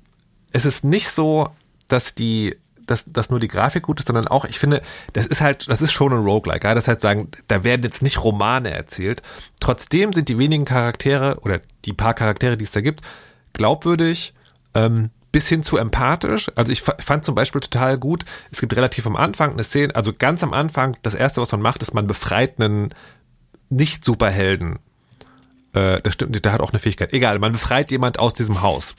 [0.53, 1.51] es ist nicht so,
[1.88, 5.40] dass die, dass, dass nur die Grafik gut ist, sondern auch, ich finde, das ist
[5.40, 6.66] halt, das ist schon ein Roguelike.
[6.66, 6.75] Ja?
[6.75, 9.23] Das heißt sagen, da werden jetzt nicht Romane erzählt.
[9.61, 13.01] Trotzdem sind die wenigen Charaktere oder die paar Charaktere, die es da gibt,
[13.53, 14.35] glaubwürdig,
[14.75, 16.51] ähm, bis hin zu empathisch.
[16.55, 19.94] Also ich fa- fand zum Beispiel total gut, es gibt relativ am Anfang eine Szene,
[19.97, 22.94] also ganz am Anfang, das erste, was man macht, ist, man befreit einen
[23.70, 24.79] Nicht-Superhelden.
[25.73, 27.12] Äh, das stimmt der hat auch eine Fähigkeit.
[27.12, 28.94] Egal, man befreit jemand aus diesem Haus.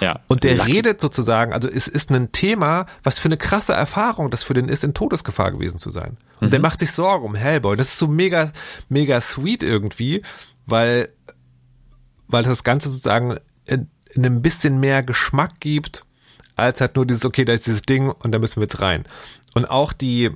[0.00, 0.20] Ja.
[0.26, 0.72] Und der Lucky.
[0.72, 4.68] redet sozusagen, also es ist ein Thema, was für eine krasse Erfahrung das für den
[4.68, 6.16] ist, in Todesgefahr gewesen zu sein.
[6.40, 7.76] Und der macht sich Sorgen um Hellboy.
[7.76, 8.50] Das ist so mega,
[8.88, 10.22] mega sweet irgendwie,
[10.66, 11.08] weil,
[12.28, 16.04] weil das Ganze sozusagen in, in ein bisschen mehr Geschmack gibt,
[16.56, 19.04] als halt nur dieses, okay, da ist dieses Ding und da müssen wir jetzt rein.
[19.54, 20.30] Und auch die,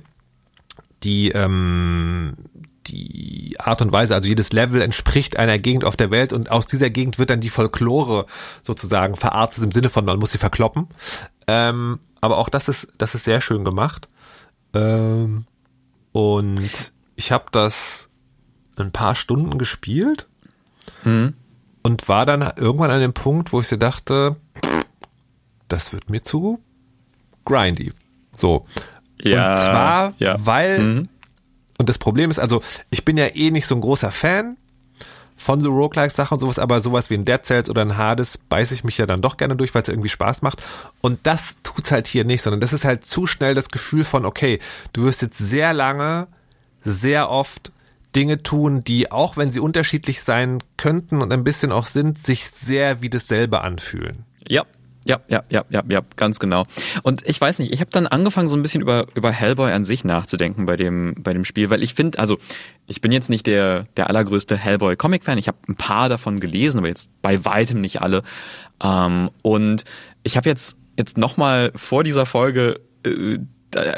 [1.03, 2.35] die, ähm,
[2.91, 6.65] die Art und Weise, also jedes Level entspricht einer Gegend auf der Welt und aus
[6.65, 8.25] dieser Gegend wird dann die Folklore
[8.63, 10.87] sozusagen verarztet im Sinne von, man muss sie verkloppen.
[11.47, 14.09] Ähm, aber auch das ist, das ist sehr schön gemacht.
[14.73, 15.45] Ähm,
[16.11, 18.09] und ich habe das
[18.77, 20.27] ein paar Stunden gespielt
[21.83, 24.35] und war dann irgendwann an dem Punkt, wo ich so dachte,
[25.67, 26.61] das wird mir zu
[27.45, 27.91] grindy.
[28.33, 28.65] So.
[29.21, 30.45] Ja, und zwar, ja.
[30.45, 31.03] weil,
[31.81, 34.55] und das Problem ist, also, ich bin ja eh nicht so ein großer Fan
[35.35, 38.75] von so Roguelike-Sachen und sowas, aber sowas wie ein Dead Cells oder ein Hades beiße
[38.75, 40.61] ich mich ja dann doch gerne durch, weil es irgendwie Spaß macht.
[41.01, 44.27] Und das tut's halt hier nicht, sondern das ist halt zu schnell das Gefühl von,
[44.27, 44.59] okay,
[44.93, 46.27] du wirst jetzt sehr lange,
[46.83, 47.71] sehr oft
[48.15, 52.45] Dinge tun, die, auch wenn sie unterschiedlich sein könnten und ein bisschen auch sind, sich
[52.45, 54.25] sehr wie dasselbe anfühlen.
[54.47, 54.65] Ja.
[55.03, 56.65] Ja, ja, ja, ja, ja, ganz genau.
[57.01, 59.83] Und ich weiß nicht, ich habe dann angefangen, so ein bisschen über über Hellboy an
[59.83, 62.37] sich nachzudenken bei dem bei dem Spiel, weil ich finde, also
[62.85, 65.39] ich bin jetzt nicht der der allergrößte Hellboy Comic Fan.
[65.39, 68.21] Ich habe ein paar davon gelesen, aber jetzt bei weitem nicht alle.
[68.83, 69.85] Ähm, und
[70.21, 73.39] ich habe jetzt jetzt noch mal vor dieser Folge äh,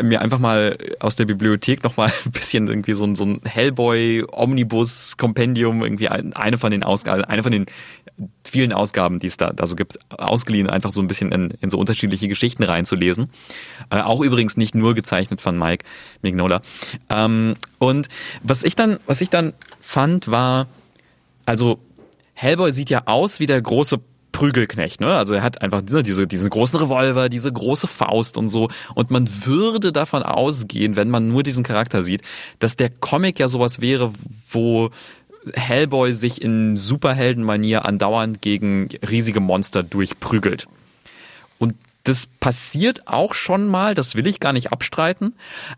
[0.02, 3.42] mir einfach mal aus der Bibliothek noch mal ein bisschen irgendwie so ein, so ein
[3.44, 7.66] Hellboy Omnibus Kompendium irgendwie ein- eine von den Ausgaben, eine von den
[8.46, 11.70] vielen Ausgaben, die es da, da so gibt, ausgeliehen, einfach so ein bisschen in, in
[11.72, 13.30] so unterschiedliche Geschichten reinzulesen.
[13.90, 15.84] Äh, auch übrigens nicht nur gezeichnet von Mike
[16.22, 16.62] Mignola.
[17.10, 18.08] Ähm, und
[18.44, 20.68] was ich dann, was ich dann fand, war,
[21.46, 21.80] also
[22.34, 24.00] Hellboy sieht ja aus wie der große
[24.34, 25.16] Prügelknecht, ne?
[25.16, 28.70] Also er hat einfach diese, diese, diesen großen Revolver, diese große Faust und so.
[28.94, 32.22] Und man würde davon ausgehen, wenn man nur diesen Charakter sieht,
[32.60, 34.12] dass der Comic ja sowas wäre,
[34.50, 34.90] wo
[35.54, 40.68] Hellboy sich in Superheldenmanier andauernd gegen riesige Monster durchprügelt.
[41.60, 45.36] Und das passiert auch schon mal, das will ich gar nicht abstreiten.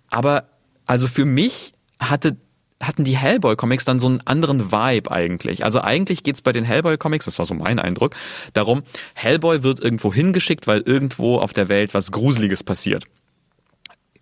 [0.09, 0.45] Aber
[0.87, 2.37] also für mich hatte
[2.81, 5.63] hatten die Hellboy-Comics dann so einen anderen Vibe eigentlich.
[5.63, 8.15] Also eigentlich geht's bei den Hellboy-Comics, das war so mein Eindruck,
[8.53, 13.05] darum, Hellboy wird irgendwo hingeschickt, weil irgendwo auf der Welt was Gruseliges passiert.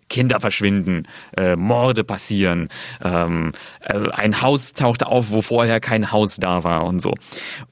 [0.08, 2.68] Kinder verschwinden, äh, Morde passieren,
[3.02, 7.14] ähm, äh, ein Haus taucht auf, wo vorher kein Haus da war und so.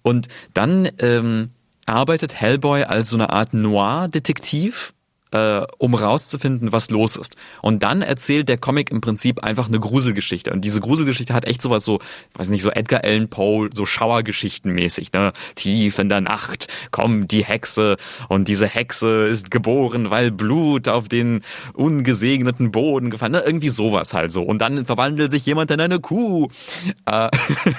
[0.03, 1.51] Und dann ähm,
[1.87, 4.95] arbeitet Hellboy als so eine Art Noir-Detektiv
[5.33, 7.37] äh, um rauszufinden, was los ist.
[7.63, 10.53] Und dann erzählt der Comic im Prinzip einfach eine Gruselgeschichte.
[10.53, 11.99] Und diese Gruselgeschichte hat echt sowas so,
[12.35, 15.33] weiß nicht, so Edgar Allan Poe, so Schauergeschichten mäßig, ne?
[15.55, 17.97] Tief in der Nacht kommt die Hexe
[18.29, 21.41] und diese Hexe ist geboren, weil Blut auf den
[21.75, 23.43] ungesegneten Boden gefallen, ne?
[23.45, 24.43] Irgendwie sowas halt so.
[24.43, 26.49] Und dann verwandelt sich jemand in eine Kuh.
[27.07, 27.29] Äh,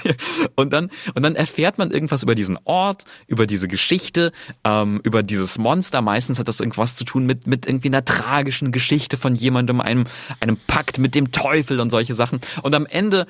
[0.56, 4.32] und dann, und dann erfährt man irgendwas über diesen Ort, über diese Geschichte,
[4.64, 6.02] ähm, über dieses Monster.
[6.02, 10.06] Meistens hat das irgendwas zu tun mit mit, irgendwie einer tragischen Geschichte von jemandem, einem,
[10.40, 12.42] einem Pakt mit dem Teufel und solche Sachen.
[12.62, 13.28] Und am Ende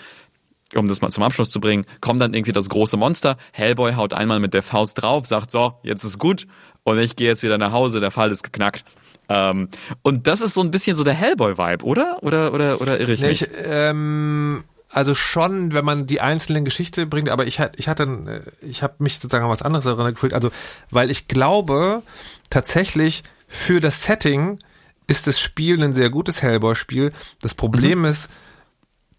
[0.75, 3.37] um das mal zum Abschluss zu bringen, kommt dann irgendwie das große Monster.
[3.51, 6.47] Hellboy haut einmal mit der Faust drauf, sagt so, jetzt ist gut
[6.83, 8.83] und ich gehe jetzt wieder nach Hause, der Fall ist geknackt.
[9.29, 9.69] Ähm,
[10.01, 12.17] und das ist so ein bisschen so der Hellboy-Vibe, oder?
[12.21, 13.43] Oder, oder, oder irre ich Nee, mich?
[13.43, 18.65] ich, ähm, also schon, wenn man die einzelnen Geschichte bringt, aber ich, ich hatte, äh,
[18.65, 20.33] ich habe mich sozusagen an was anderes erinnert gefühlt.
[20.33, 20.51] Also,
[20.91, 22.03] weil ich glaube,
[22.49, 23.23] tatsächlich
[23.53, 24.57] für das Setting
[25.05, 27.13] ist das Spiel ein sehr gutes Hellboy-Spiel.
[27.39, 28.29] Das Problem ist,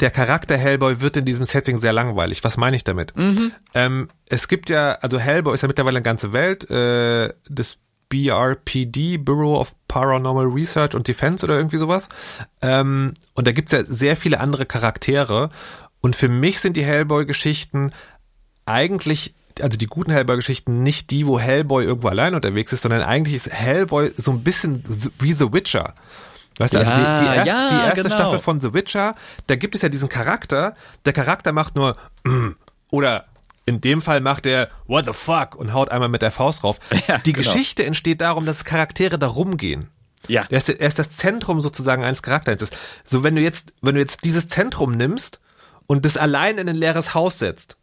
[0.00, 2.42] der Charakter Hellboy wird in diesem Setting sehr langweilig.
[2.42, 3.14] Was meine ich damit?
[3.74, 7.78] Ähm, es gibt ja, also Hellboy ist ja mittlerweile eine ganze Welt, äh, das
[8.08, 12.08] BRPD, Bureau of Paranormal Research and Defense oder irgendwie sowas.
[12.60, 15.48] Ähm, und da gibt's ja sehr viele andere Charaktere.
[16.00, 17.92] Und für mich sind die Hellboy-Geschichten
[18.66, 23.36] eigentlich, also die guten Hellboy-Geschichten, nicht die, wo Hellboy irgendwo allein unterwegs ist, sondern eigentlich
[23.36, 24.82] ist Hellboy so ein bisschen
[25.18, 25.94] wie The Witcher.
[26.58, 28.14] Weißt du, also Ja, die, die, erst, ja, die erste genau.
[28.14, 29.14] Staffel von The Witcher,
[29.46, 30.74] da gibt es ja diesen Charakter,
[31.04, 32.50] der Charakter macht nur mm,
[32.90, 33.26] oder
[33.66, 36.78] in dem Fall macht er What the fuck und haut einmal mit der Faust drauf.
[37.08, 37.44] Ja, die genau.
[37.44, 39.90] Geschichte entsteht darum, dass Charaktere da rumgehen.
[40.28, 40.46] Ja.
[40.48, 42.70] Er ist, er ist das Zentrum sozusagen eines Charakters.
[43.04, 45.40] So, wenn du jetzt, wenn du jetzt dieses Zentrum nimmst
[45.86, 47.76] und das allein in ein leeres Haus setzt,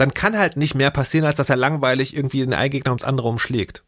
[0.00, 3.04] dann kann halt nicht mehr passieren, als dass er langweilig irgendwie den einen Gegner ums
[3.04, 3.84] andere umschlägt.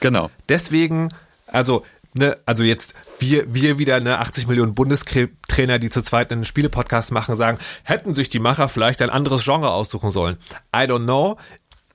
[0.00, 0.30] Genau.
[0.48, 1.08] Deswegen,
[1.46, 1.84] also,
[2.14, 7.12] ne, also jetzt wir, wir wieder ne 80 Millionen Bundestrainer, die zu zweit einen Spielepodcast
[7.12, 10.36] machen, sagen, hätten sich die Macher vielleicht ein anderes Genre aussuchen sollen.
[10.74, 11.36] I don't know.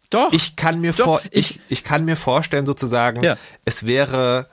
[0.10, 0.32] Doch.
[0.34, 3.38] Ich kann mir Doch, vor, ich- ich, ich kann mir vorstellen sozusagen, Ja.
[3.66, 4.48] es wäre,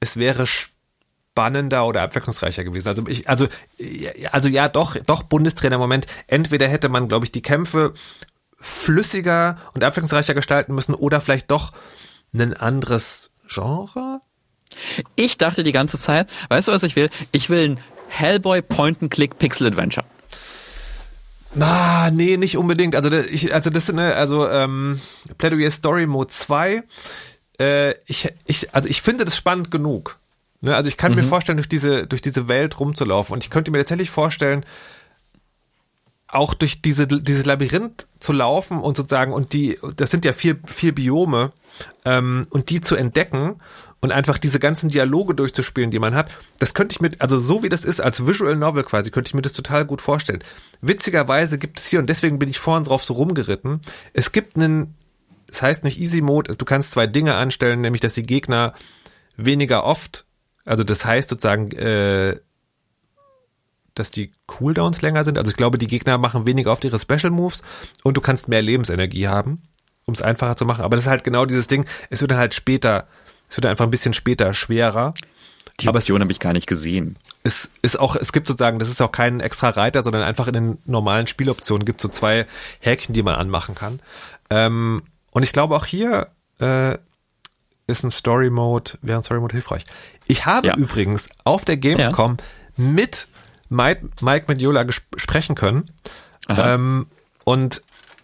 [0.00, 2.88] es wäre spannender oder abwechslungsreicher gewesen.
[2.88, 6.06] Also ich, also, ja, also ja, doch, doch Bundestrainer im Moment.
[6.26, 7.92] Entweder hätte man, glaube ich, die Kämpfe
[8.64, 11.72] flüssiger und abwechslungsreicher gestalten müssen oder vielleicht doch
[12.32, 14.20] ein anderes Genre?
[15.16, 17.10] Ich dachte die ganze Zeit, weißt du, was ich will?
[17.30, 20.06] Ich will ein Hellboy Point-and-Click Pixel Adventure.
[21.54, 22.96] Na, nee, nicht unbedingt.
[22.96, 25.00] Also, das- ich, also das ne, also ähm,
[25.38, 26.82] Plädoyer Story Mode 2.
[27.60, 30.18] Äh, ich, ich, also ich finde das spannend genug.
[30.60, 30.74] Ne?
[30.74, 33.34] Also ich kann mir vorstellen, durch diese, durch diese Welt rumzulaufen.
[33.34, 34.64] Und ich könnte mir tatsächlich vorstellen,
[36.34, 40.56] auch durch diese, dieses Labyrinth zu laufen und sozusagen, und die, das sind ja vier,
[40.66, 41.50] vier Biome,
[42.04, 43.56] ähm, und die zu entdecken
[44.00, 47.62] und einfach diese ganzen Dialoge durchzuspielen, die man hat, das könnte ich mit, also so
[47.62, 50.44] wie das ist, als Visual Novel quasi, könnte ich mir das total gut vorstellen.
[50.80, 53.80] Witzigerweise gibt es hier, und deswegen bin ich vorhin drauf so rumgeritten,
[54.12, 54.94] es gibt einen,
[55.50, 58.74] es heißt nicht Easy Mode, du kannst zwei Dinge anstellen, nämlich, dass die Gegner
[59.36, 60.26] weniger oft,
[60.64, 62.38] also das heißt sozusagen, äh,
[63.94, 65.38] dass die Cooldowns länger sind.
[65.38, 67.62] Also ich glaube, die Gegner machen weniger oft ihre Special Moves
[68.02, 69.60] und du kannst mehr Lebensenergie haben,
[70.04, 70.84] um es einfacher zu machen.
[70.84, 73.06] Aber das ist halt genau dieses Ding, es wird dann halt später,
[73.48, 75.14] es wird einfach ein bisschen später schwerer.
[75.80, 77.16] Die Option habe ich gar nicht gesehen.
[77.42, 80.52] Es ist auch, es gibt sozusagen, das ist auch kein extra Reiter, sondern einfach in
[80.52, 82.46] den normalen Spieloptionen gibt es so zwei
[82.80, 84.00] Häkchen, die man anmachen kann.
[84.50, 86.28] Ähm, und ich glaube auch hier
[86.60, 86.96] äh,
[87.88, 89.84] ist ein Story Mode, wäre ein Story Mode hilfreich.
[90.28, 90.76] Ich habe Ja.
[90.76, 92.36] übrigens auf der Gamescom
[92.76, 93.26] mit
[93.68, 95.84] Mike, Mike Mediola ges- sprechen können.
[96.48, 97.06] Ähm,
[97.44, 97.80] und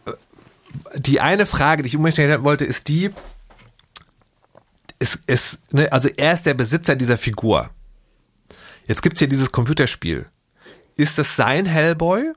[0.06, 0.12] äh,
[0.96, 3.10] die eine Frage, die ich unbedingt stellen wollte, ist die,
[4.98, 7.70] ist, ist, ne, also er ist der Besitzer dieser Figur.
[8.86, 10.26] Jetzt gibt's hier dieses Computerspiel.
[10.96, 12.32] Ist das sein Hellboy?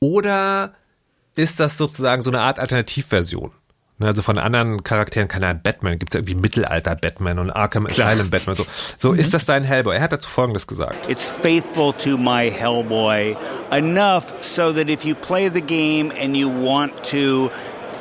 [0.00, 0.74] Oder
[1.36, 3.52] ist das sozusagen so eine Art Alternativversion?
[4.02, 8.56] Ne, Also von anderen Charakteren, keine Ahnung, Batman, gibt's ja irgendwie Mittelalter-Batman und Arkham Asylum-Batman.
[8.56, 8.66] So,
[8.98, 9.94] so ist das dein Hellboy.
[9.94, 11.08] Er hat dazu Folgendes gesagt.
[11.08, 13.36] It's faithful to my Hellboy
[13.70, 17.50] enough so that if you play the game and you want to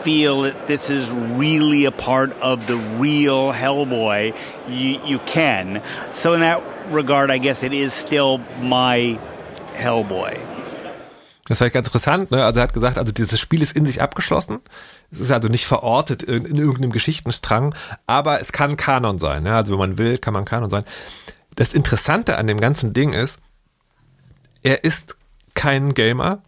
[0.04, 4.34] feel that this is really a part of the real Hellboy,
[4.68, 5.84] you, you can.
[6.14, 9.20] So in that regard, I guess it is still my
[9.76, 10.36] Hellboy.
[11.47, 12.45] Das war ganz interessant, ne?
[12.45, 14.60] Also er hat gesagt, also dieses Spiel ist in sich abgeschlossen.
[15.12, 17.76] Es ist also nicht verortet in, in irgendeinem Geschichtenstrang,
[18.07, 19.43] aber es kann Kanon sein.
[19.43, 19.55] Ne?
[19.55, 20.86] Also wenn man will, kann man Kanon sein.
[21.55, 23.39] Das Interessante an dem ganzen Ding ist,
[24.64, 25.18] er ist
[25.53, 26.41] kein Gamer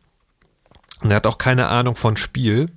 [1.02, 2.72] und er hat auch keine Ahnung von Spiel.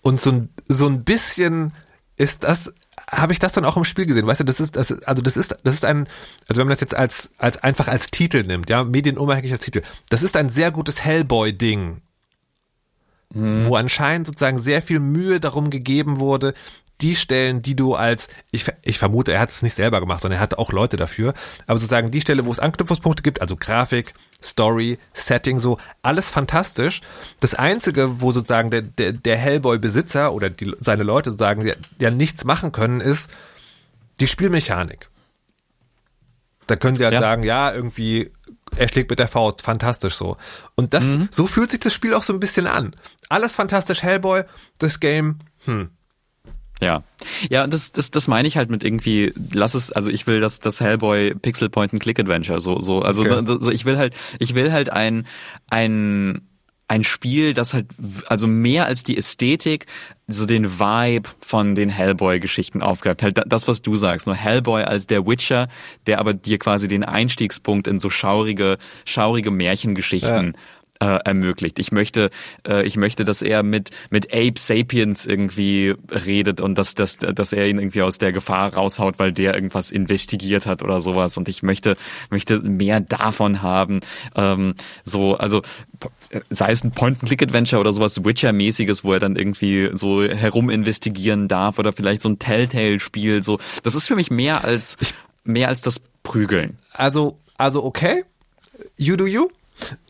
[0.00, 1.72] Und so ein, so ein bisschen
[2.16, 2.72] ist das,
[3.10, 4.26] habe ich das dann auch im Spiel gesehen.
[4.26, 6.08] Weißt du, das ist, das also das ist, das ist ein,
[6.48, 10.22] also wenn man das jetzt als, als einfach als Titel nimmt, ja, medienunabhängig Titel, das
[10.22, 12.00] ist ein sehr gutes Hellboy-Ding.
[13.30, 16.54] Wo anscheinend sozusagen sehr viel Mühe darum gegeben wurde,
[17.02, 20.38] die Stellen, die du als, ich, ich vermute, er hat es nicht selber gemacht, sondern
[20.38, 21.34] er hat auch Leute dafür,
[21.66, 27.02] aber sozusagen die Stelle, wo es Anknüpfungspunkte gibt, also Grafik, Story, Setting, so, alles fantastisch.
[27.40, 31.70] Das Einzige, wo sozusagen der, der, der Hellboy-Besitzer oder die, seine Leute sozusagen
[32.00, 33.28] ja, nichts machen können, ist
[34.20, 35.08] die Spielmechanik.
[36.66, 37.20] Da können sie halt Ja.
[37.20, 38.32] sagen, ja, irgendwie,
[38.76, 40.36] er schlägt mit der Faust, fantastisch so.
[40.74, 42.94] Und das, so fühlt sich das Spiel auch so ein bisschen an.
[43.28, 44.42] Alles fantastisch, Hellboy,
[44.78, 45.90] das Game, hm.
[46.82, 47.02] Ja.
[47.48, 50.60] Ja, das, das, das meine ich halt mit irgendwie, lass es, also ich will das,
[50.60, 53.56] das Hellboy Pixel Point and Click Adventure, so, so, also Okay.
[53.60, 55.26] so, ich will halt, ich will halt ein,
[55.70, 56.42] ein,
[56.88, 57.86] ein Spiel, das halt,
[58.26, 59.86] also mehr als die Ästhetik,
[60.28, 63.22] so den Vibe von den Hellboy-Geschichten aufgreift.
[63.22, 65.68] Halt da- das, was du sagst, nur Hellboy als der Witcher,
[66.06, 70.56] der aber dir quasi den Einstiegspunkt in so schaurige, schaurige Märchengeschichten
[71.00, 71.78] äh, ermöglicht.
[71.78, 72.30] Ich möchte,
[72.66, 77.52] äh, ich möchte, dass er mit mit Ape Sapiens irgendwie redet und dass, dass, dass
[77.52, 81.36] er ihn irgendwie aus der Gefahr raushaut, weil der irgendwas investigiert hat oder sowas.
[81.36, 81.96] Und ich möchte
[82.30, 84.00] möchte mehr davon haben.
[84.34, 84.74] Ähm,
[85.04, 85.62] so, also
[86.50, 91.78] sei es ein Point-and-Click-Adventure oder sowas Witcher-mäßiges, wo er dann irgendwie so herum investigieren darf
[91.78, 93.42] oder vielleicht so ein Telltale-Spiel.
[93.42, 94.96] So, das ist für mich mehr als
[95.44, 96.78] mehr als das Prügeln.
[96.92, 98.24] Also, also okay,
[98.96, 99.48] you do you.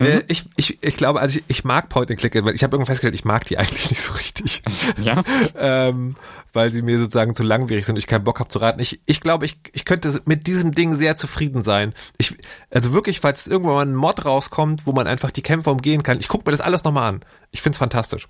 [0.01, 3.15] Äh, Ich, ich, ich glaube, also ich, ich mag Point-and-Click, weil ich habe irgendwann festgestellt,
[3.15, 4.63] ich mag die eigentlich nicht so richtig.
[5.03, 5.23] Ja.
[5.57, 6.17] ähm,
[6.53, 8.81] weil sie mir sozusagen zu langwierig sind und ich keinen Bock habe zu raten.
[8.81, 11.93] Ich, ich glaube, ich, ich könnte mit diesem Ding sehr zufrieden sein.
[12.17, 12.35] Ich,
[12.71, 16.19] also wirklich, falls irgendwann mal ein Mod rauskommt, wo man einfach die Kämpfe umgehen kann,
[16.19, 17.21] ich gucke mir das alles nochmal an.
[17.51, 18.27] Ich find's fantastisch.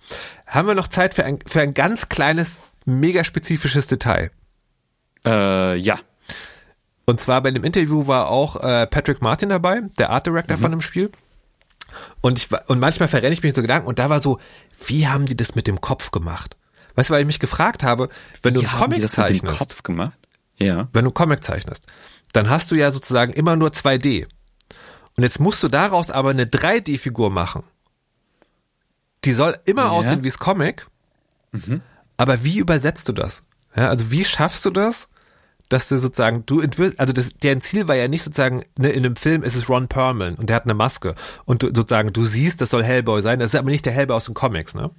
[0.47, 4.31] Haben wir noch Zeit für ein, für ein ganz kleines, mega spezifisches Detail?
[5.25, 5.99] Äh, ja.
[7.05, 10.73] Und zwar bei dem Interview war auch äh, Patrick Martin dabei, der Art Director von
[10.73, 11.11] dem Spiel.
[12.21, 14.39] Und ich und manchmal verrenne ich mich so Gedanken und da war so,
[14.87, 16.57] wie haben die das mit dem Kopf gemacht?
[16.95, 18.09] Weißt du, weil ich mich gefragt habe,
[18.43, 20.19] wenn du Wie einen haben die Comic zeichnest, Kopf gemacht?
[20.59, 20.89] Ja.
[20.93, 21.85] wenn du einen Comic zeichnest,
[22.33, 24.27] dann hast du ja sozusagen immer nur 2D.
[25.17, 27.63] Und jetzt musst du daraus aber eine 3D-Figur machen.
[29.25, 29.91] Die soll immer Ja.
[29.91, 30.87] aussehen wie das Comic.
[32.17, 33.45] Aber wie übersetzt du das?
[33.75, 35.09] Ja, also wie schaffst du das,
[35.69, 39.05] dass du sozusagen, du entwirfst, also das, deren Ziel war ja nicht sozusagen, ne, in
[39.05, 41.15] einem Film ist es Ron Perlman und der hat eine Maske
[41.45, 44.17] und du, sozusagen, du siehst, das soll Hellboy sein, das ist aber nicht der Hellboy
[44.17, 44.91] aus den Comics, ne?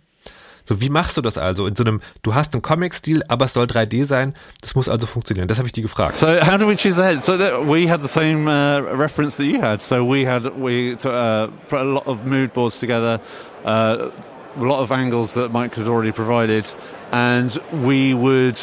[0.67, 1.65] So, wie machst du das also?
[1.65, 5.07] In so einem, du hast einen Comic-Stil, aber es soll 3D sein, das muss also
[5.07, 5.47] funktionieren.
[5.47, 6.17] Das habe ich die gefragt.
[6.17, 7.21] So how do we choose the head?
[7.21, 9.81] So that we had the same uh, reference that you had.
[9.81, 13.21] So we had we to, uh, put a lot of mood boards together,
[13.63, 14.09] uh,
[14.57, 16.65] a lot of angles that Mike had already provided,
[17.13, 18.59] and we would.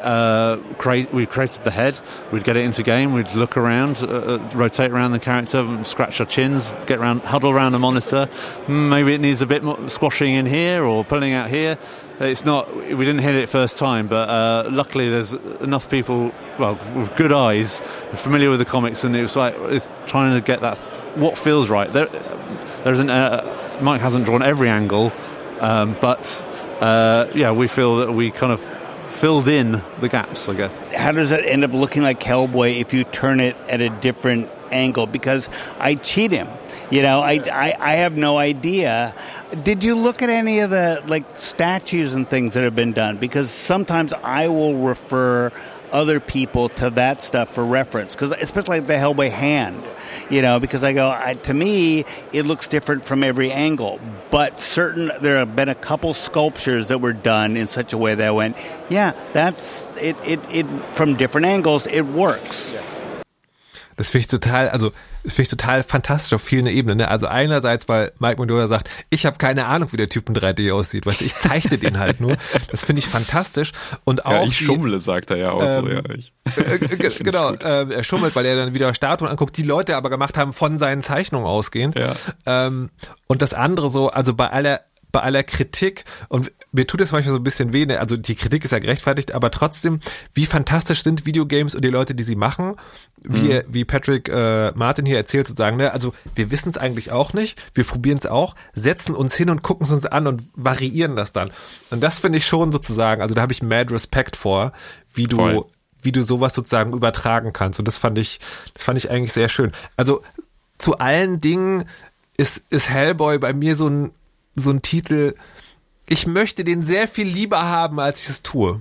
[0.00, 1.12] Uh, create.
[1.12, 1.98] We created the head.
[2.32, 3.12] We'd get it into game.
[3.12, 7.50] We'd look around, uh, uh, rotate around the character, scratch our chins, get around, huddle
[7.50, 8.26] around the monitor.
[8.66, 11.78] Hmm, Maybe it needs a bit more squashing in here or pulling out here.
[12.20, 12.74] It's not.
[12.74, 17.32] We didn't hit it first time, but uh, luckily there's enough people, well, with good
[17.32, 17.80] eyes,
[18.14, 20.78] familiar with the comics, and it was like it's trying to get that
[21.16, 21.92] what feels right.
[21.92, 22.06] There,
[22.84, 23.10] there isn't.
[23.10, 25.12] A, Mike hasn't drawn every angle,
[25.60, 26.44] um, but
[26.80, 28.60] uh, yeah, we feel that we kind of
[29.18, 30.48] filled in the gaps.
[30.48, 30.76] I guess.
[30.94, 34.48] how does it end up looking like Hellboy if you turn it at a different
[34.70, 35.06] angle?
[35.06, 36.48] Because I cheat him.
[36.90, 39.14] You know, I, I, I have no idea.
[39.62, 43.18] Did you look at any of the like statues and things that have been done?
[43.18, 45.52] Because sometimes I will refer
[45.92, 48.14] other people to that stuff for reference.
[48.14, 49.82] Because especially like the Hellboy hand,
[50.30, 54.00] you know, because I go I, to me it looks different from every angle.
[54.30, 58.14] But certain there have been a couple sculptures that were done in such a way
[58.14, 58.56] that I went,
[58.88, 60.16] yeah, that's it.
[60.24, 62.72] It, it from different angles it works.
[63.96, 64.92] Das finde ich total, also
[65.24, 66.98] das finde ich total fantastisch auf vielen Ebenen.
[66.98, 67.08] Ne?
[67.08, 70.72] Also einerseits, weil Mike Mondola sagt, ich habe keine Ahnung, wie der Typ in 3D
[70.72, 72.36] aussieht, weißt du, ich zeichne den halt nur.
[72.70, 73.72] Das finde ich fantastisch.
[74.04, 75.78] Und auch Ja, ich die- schummle, sagt er ja auch so.
[75.78, 76.32] Ähm, Ja, ich.
[76.56, 80.10] äh, g- genau, äh, er schummelt, weil er dann wieder Statuen anguckt, die Leute aber
[80.10, 81.98] gemacht haben von seinen Zeichnungen ausgehend.
[81.98, 82.14] Ja.
[82.46, 82.90] Ähm,
[83.26, 87.32] und das andere so, also bei aller bei aller Kritik und mir tut es manchmal
[87.32, 87.98] so ein bisschen weh, ne?
[87.98, 90.00] also die Kritik ist ja gerechtfertigt, aber trotzdem,
[90.34, 92.76] wie fantastisch sind Videogames und die Leute, die sie machen,
[93.22, 95.92] wie, wie Patrick äh, Martin hier erzählt, sozusagen, ne?
[95.92, 99.62] also wir wissen es eigentlich auch nicht, wir probieren es auch, setzen uns hin und
[99.62, 101.50] gucken es uns an und variieren das dann.
[101.90, 104.72] Und das finde ich schon sozusagen, also da habe ich mad Respekt vor,
[105.12, 105.64] wie du Voll.
[106.02, 107.78] wie du sowas sozusagen übertragen kannst.
[107.78, 108.40] Und das fand ich,
[108.74, 109.72] das fand ich eigentlich sehr schön.
[109.96, 110.22] Also
[110.76, 111.84] zu allen Dingen
[112.36, 114.12] ist, ist Hellboy bei mir so ein,
[114.54, 115.34] so ein Titel.
[116.08, 118.80] Ich möchte den sehr viel lieber haben, als ich es tue.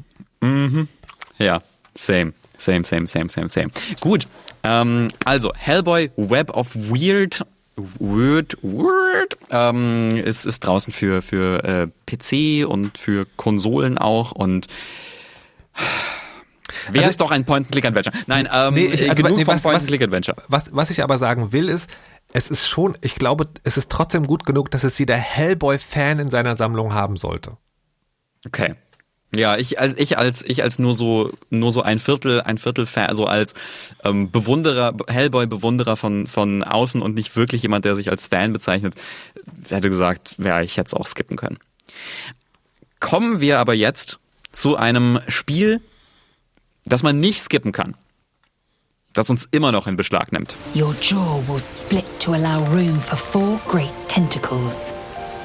[1.37, 1.61] Ja,
[1.95, 2.33] same.
[2.57, 3.69] Same, same, same, same, same.
[3.99, 4.27] Gut,
[4.63, 7.45] ähm, also Hellboy Web of Weird
[7.99, 14.65] Weird, Weird ähm, ist, ist draußen für, für äh, PC und für Konsolen auch und
[16.89, 18.15] wäre Also- es doch ein Point-and-Click-Adventure.
[18.25, 20.37] Nein, ähm, Nee, ich- also, genug nee, was- Point-and-Click-Adventure.
[20.47, 21.87] Was, was ich aber sagen will, ist,
[22.33, 26.29] es ist schon, ich glaube, es ist trotzdem gut genug, dass es jeder Hellboy-Fan in
[26.29, 27.57] seiner Sammlung haben sollte.
[28.45, 28.75] Okay.
[29.35, 32.85] Ja, ich als ich als ich als nur so nur so ein Viertel ein Viertel
[32.85, 33.55] Fan, also als
[34.05, 38.53] ähm, Bewunderer Hellboy Bewunderer von von außen und nicht wirklich jemand, der sich als Fan
[38.53, 38.95] bezeichnet,
[39.67, 41.57] hätte gesagt, wäre ich jetzt auch skippen können.
[43.01, 44.19] Kommen wir aber jetzt
[44.53, 45.81] zu einem Spiel,
[46.85, 47.95] das man nicht skippen kann,
[49.17, 50.55] das uns immer noch in Beschlag nimmt.
[50.75, 54.93] Your jaw will split to allow room for four great tentacles.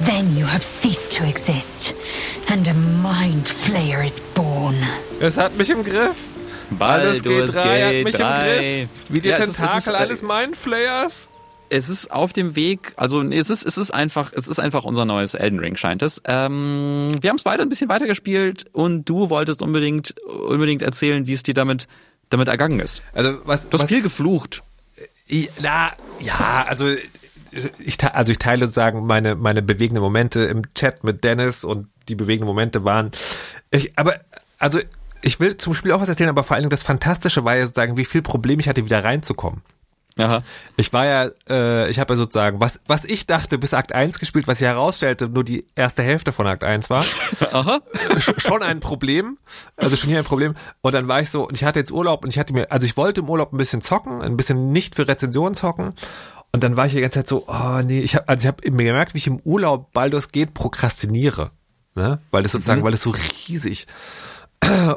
[0.05, 1.93] Then you have ceased to exist,
[2.51, 4.75] and a mind flayer is born.
[5.19, 6.17] Es hat mich im Griff.
[6.71, 8.23] Baldur's drei, hat Gate mich 3.
[8.81, 8.89] im Griff.
[9.09, 11.29] Wie die Ja, es ist- es Tentakel ist, äh, eines Mindflayers.
[11.69, 14.83] es ist auf dem Weg, also nee, es ist, es ist einfach, es ist einfach
[14.83, 16.21] unser neues Elden Ring, scheint es.
[16.25, 20.15] Ähm, wir haben es weiter ein bisschen weitergespielt und du wolltest unbedingt,
[20.49, 21.87] unbedingt erzählen, wie es dir damit,
[22.33, 23.01] damit ergangen ist.
[23.13, 24.63] Also was, Du hast was, viel geflucht.
[25.29, 26.93] I- Na, ja, also
[27.79, 32.15] ich, also ich teile sozusagen meine, meine bewegenden Momente im Chat mit Dennis und die
[32.15, 33.11] bewegenden Momente waren,
[33.71, 34.15] ich, aber,
[34.59, 34.79] also
[35.21, 37.63] ich will zum Spiel auch was erzählen, aber vor allen Dingen das Fantastische war ja
[37.65, 39.61] sozusagen, wie viel Problem ich hatte, wieder reinzukommen.
[40.17, 40.43] Aha.
[40.77, 44.19] Ich war ja, äh, ich habe ja sozusagen, was, was ich dachte, bis Akt 1
[44.19, 47.03] gespielt, was sich herausstellte, nur die erste Hälfte von Akt 1 war.
[47.51, 47.81] Aha.
[48.17, 49.39] Sch- schon ein Problem.
[49.75, 50.53] Also schon hier ein Problem.
[50.81, 52.85] Und dann war ich so, und ich hatte jetzt Urlaub und ich hatte mir, also
[52.85, 55.93] ich wollte im Urlaub ein bisschen zocken, ein bisschen nicht für Rezensionen zocken.
[56.51, 58.69] Und dann war ich die ganze Zeit so, oh nee, ich habe, also ich habe
[58.71, 61.49] mir gemerkt, wie ich im Urlaub Baldur's geht prokrastiniere.
[61.95, 62.19] Ne?
[62.29, 63.09] Weil das sozusagen, weil es so
[63.47, 63.87] riesig.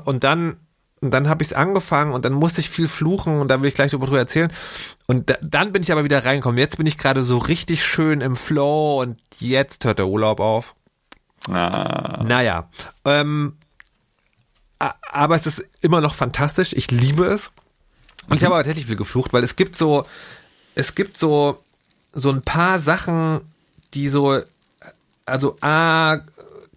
[0.04, 0.58] Und dann,
[1.00, 3.68] und dann habe ich es angefangen und dann musste ich viel fluchen und dann will
[3.68, 4.50] ich gleich drüber erzählen.
[5.06, 6.58] Und da, dann bin ich aber wieder reingekommen.
[6.58, 10.74] Jetzt bin ich gerade so richtig schön im Flow und jetzt hört der Urlaub auf.
[11.48, 12.24] Ah.
[12.26, 12.70] Naja,
[13.04, 13.56] ähm,
[14.78, 16.72] aber es ist immer noch fantastisch.
[16.72, 17.52] Ich liebe es.
[18.28, 20.04] Und ich habe aber tatsächlich viel geflucht, weil es gibt so,
[20.74, 21.56] es gibt so,
[22.12, 23.42] so ein paar Sachen,
[23.94, 24.40] die so,
[25.26, 26.18] also A,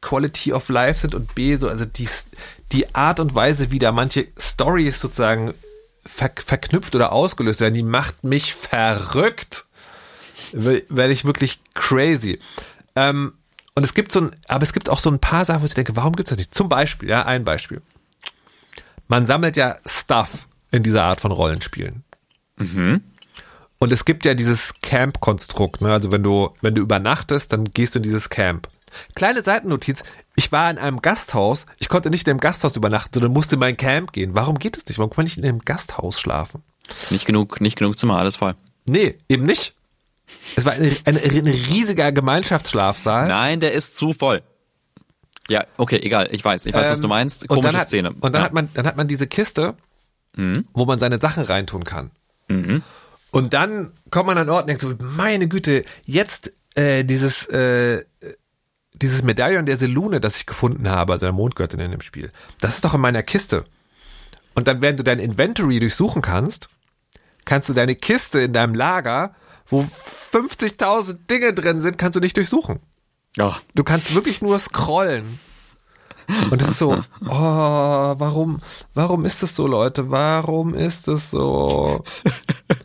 [0.02, 2.08] Quality of Life sind und B, so, also die,
[2.72, 5.54] die Art und Weise, wie da manche Stories sozusagen
[6.06, 9.66] ver, verknüpft oder ausgelöst werden, die macht mich verrückt.
[10.52, 12.40] Werde ich wirklich crazy.
[12.96, 13.34] Ähm,
[13.76, 15.74] und es gibt so ein, aber es gibt auch so ein paar Sachen, wo ich
[15.74, 16.56] denke, warum gibt es das nicht?
[16.56, 17.82] Zum Beispiel, ja, ein Beispiel.
[19.08, 22.04] Man sammelt ja Stuff in dieser Art von Rollenspielen.
[23.80, 25.94] Und es gibt ja dieses Camp-Konstrukt, ne?
[25.94, 28.68] Also wenn du, wenn du übernachtest, dann gehst du in dieses Camp.
[29.16, 30.04] Kleine Seitennotiz,
[30.40, 33.60] ich war in einem Gasthaus, ich konnte nicht in einem Gasthaus übernachten, sondern musste in
[33.60, 34.36] mein Camp gehen.
[34.36, 34.98] Warum geht es nicht?
[34.98, 36.64] Warum kann man nicht in einem Gasthaus schlafen?
[37.10, 38.56] Nicht genug, nicht genug Zimmer, alles voll.
[38.88, 39.76] Nee, eben nicht.
[40.56, 43.28] Es war ein, ein, ein riesiger Gemeinschaftsschlafsaal.
[43.28, 44.42] Nein, der ist zu voll.
[45.50, 47.42] Ja, okay, egal, ich weiß, ich weiß, was Ähm, du meinst.
[47.42, 48.12] und Komische dann hat, Szene.
[48.12, 48.40] Und dann ja.
[48.40, 48.44] Mhm.
[48.46, 49.76] hat man, dann hat man diese Kiste,
[50.74, 52.12] wo man seine Sachen reintun kann.
[52.48, 58.06] Und dann kommt man an Ort und denkt so, meine Güte, jetzt äh, dieses äh,
[59.02, 62.76] dieses Medaillon der Selune, das ich gefunden habe, also der Mondgöttin in dem Spiel, das
[62.76, 63.66] ist doch in meiner Kiste.
[64.56, 66.70] Und dann, während du dein Inventory durchsuchen kannst,
[67.46, 69.36] kannst du deine Kiste in deinem Lager,
[69.68, 72.80] wo 50.000 Dinge drin sind, kannst du nicht durchsuchen.
[73.36, 73.58] Ja.
[73.76, 75.40] Du kannst wirklich nur scrollen.
[76.52, 78.60] Und es ist so, oh, warum,
[78.94, 80.12] warum ist das so, Leute?
[80.12, 82.04] Warum ist das so?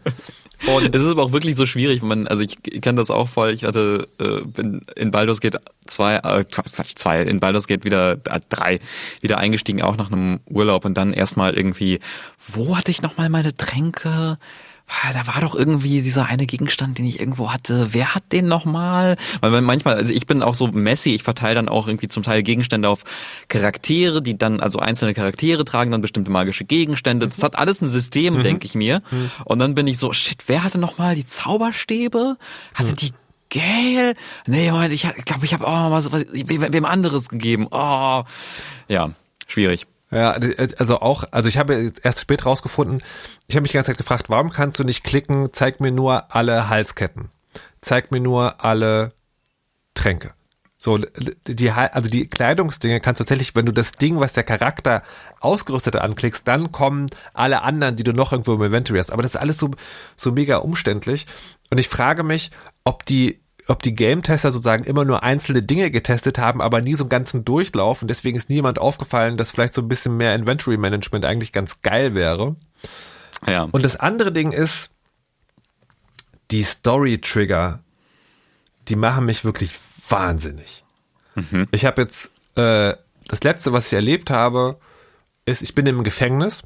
[0.67, 3.53] Und Es ist aber auch wirklich so schwierig, man, also ich kenne das auch voll,
[3.53, 6.45] ich hatte äh, bin in Baldur's Gate 2, äh,
[6.75, 8.81] zwei, in Baldur's Gate wieder äh, drei,
[9.21, 12.01] wieder eingestiegen, auch nach einem Urlaub und dann erstmal irgendwie,
[12.49, 14.39] wo hatte ich nochmal meine Tränke?
[14.87, 17.89] Ah, da war doch irgendwie dieser eine Gegenstand, den ich irgendwo hatte.
[17.93, 19.17] Wer hat den nochmal?
[19.41, 22.23] Weil man manchmal, also ich bin auch so messy, ich verteile dann auch irgendwie zum
[22.23, 23.05] Teil Gegenstände auf
[23.49, 27.27] Charaktere, die dann, also einzelne Charaktere tragen dann bestimmte magische Gegenstände.
[27.27, 29.03] Das hat alles ein System, denke ich mir.
[29.45, 32.37] Und dann bin ich so, shit, wer hatte nochmal die Zauberstäbe?
[32.75, 33.13] Hatte die
[33.51, 34.15] Gale?
[34.47, 37.69] Nee, Moment, ich glaube, ich habe auch mal so was, wem anderes gegeben.
[37.71, 38.25] Oh,
[38.89, 39.11] ja,
[39.47, 39.87] schwierig.
[40.15, 40.31] Ja,
[40.79, 43.03] also auch, also ich habe erst spät rausgefunden,
[43.49, 46.33] ich habe mich die ganze Zeit gefragt, warum kannst du nicht klicken, zeig mir nur
[46.33, 47.31] alle Halsketten,
[47.81, 49.13] zeig mir nur alle
[49.95, 50.33] Tränke.
[50.79, 50.99] So,
[51.49, 55.03] die, also die Kleidungsdinge kannst du tatsächlich, wenn du das Ding, was der Charakter
[55.41, 59.11] ausgerüstet anklickst, dann kommen alle anderen, die du noch irgendwo im Inventory hast.
[59.11, 59.71] Aber das ist alles so,
[60.15, 61.27] so mega umständlich.
[61.71, 62.51] Und ich frage mich,
[62.85, 67.05] ob die ob die Game-Tester sozusagen immer nur einzelne Dinge getestet haben, aber nie so
[67.05, 71.25] einen ganzen Durchlauf und deswegen ist niemand aufgefallen, dass vielleicht so ein bisschen mehr Inventory-Management
[71.25, 72.55] eigentlich ganz geil wäre.
[73.47, 73.69] Ja.
[73.71, 74.91] Und das andere Ding ist,
[76.51, 77.81] die Story-Trigger,
[78.89, 79.73] die machen mich wirklich
[80.09, 80.85] wahnsinnig.
[81.35, 81.67] Mhm.
[81.71, 82.95] Ich habe jetzt, äh,
[83.29, 84.79] das letzte, was ich erlebt habe,
[85.47, 86.63] ist, ich bin im Gefängnis.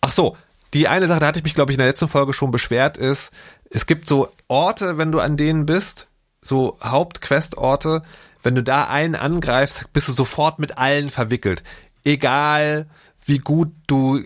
[0.00, 0.36] Ach so,
[0.74, 2.98] die eine Sache, da hatte ich mich, glaube ich, in der letzten Folge schon beschwert,
[2.98, 3.30] ist,
[3.70, 6.08] es gibt so Orte, wenn du an denen bist,
[6.42, 8.02] so Hauptquestorte,
[8.42, 11.62] wenn du da einen angreifst, bist du sofort mit allen verwickelt.
[12.04, 12.86] Egal,
[13.24, 14.22] wie gut du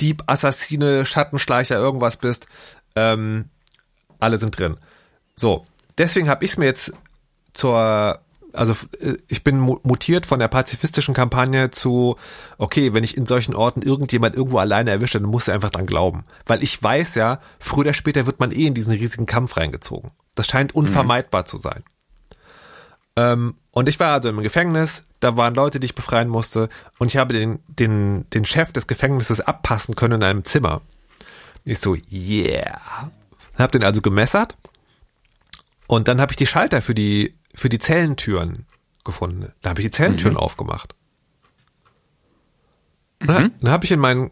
[0.00, 2.48] Dieb, Assassine, Schattenschleicher, irgendwas bist,
[2.96, 3.48] ähm,
[4.20, 4.76] alle sind drin.
[5.36, 5.64] So,
[5.98, 6.92] deswegen habe ich es mir jetzt
[7.54, 8.20] zur
[8.54, 12.16] also äh, ich bin mutiert von der pazifistischen Kampagne zu,
[12.58, 15.86] okay, wenn ich in solchen Orten irgendjemand irgendwo alleine erwische, dann muss er einfach dran
[15.86, 16.24] glauben.
[16.46, 20.12] Weil ich weiß ja, früher oder später wird man eh in diesen riesigen Kampf reingezogen.
[20.34, 21.46] Das scheint unvermeidbar mhm.
[21.46, 21.84] zu sein.
[23.16, 27.12] Ähm, und ich war also im Gefängnis, da waren Leute, die ich befreien musste, und
[27.12, 30.80] ich habe den, den, den Chef des Gefängnisses abpassen können in einem Zimmer.
[31.64, 33.10] Ich so, yeah.
[33.56, 34.56] Hab den also gemessert
[35.86, 38.66] und dann habe ich die Schalter für die für die Zellentüren
[39.04, 39.52] gefunden.
[39.62, 40.40] Da habe ich die Zellentüren mhm.
[40.40, 40.94] aufgemacht.
[43.20, 43.26] Mhm.
[43.26, 44.30] Dann, dann habe ich in mein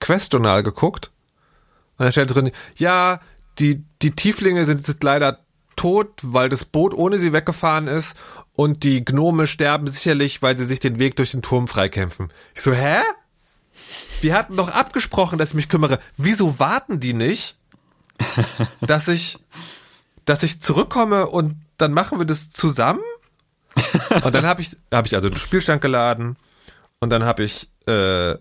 [0.00, 1.10] Quest-Journal geguckt
[1.98, 3.20] und da steht drin, ja,
[3.58, 5.40] die, die Tieflinge sind jetzt leider
[5.76, 8.16] tot, weil das Boot ohne sie weggefahren ist
[8.54, 12.32] und die Gnome sterben sicherlich, weil sie sich den Weg durch den Turm freikämpfen.
[12.54, 13.00] Ich so, hä?
[14.20, 15.98] Wir hatten doch abgesprochen, dass ich mich kümmere.
[16.16, 17.56] Wieso warten die nicht,
[18.80, 19.38] dass ich,
[20.24, 23.02] dass ich zurückkomme und dann machen wir das zusammen.
[24.24, 26.36] und dann habe ich, hab ich also den Spielstand geladen
[27.00, 28.36] und dann habe ich äh,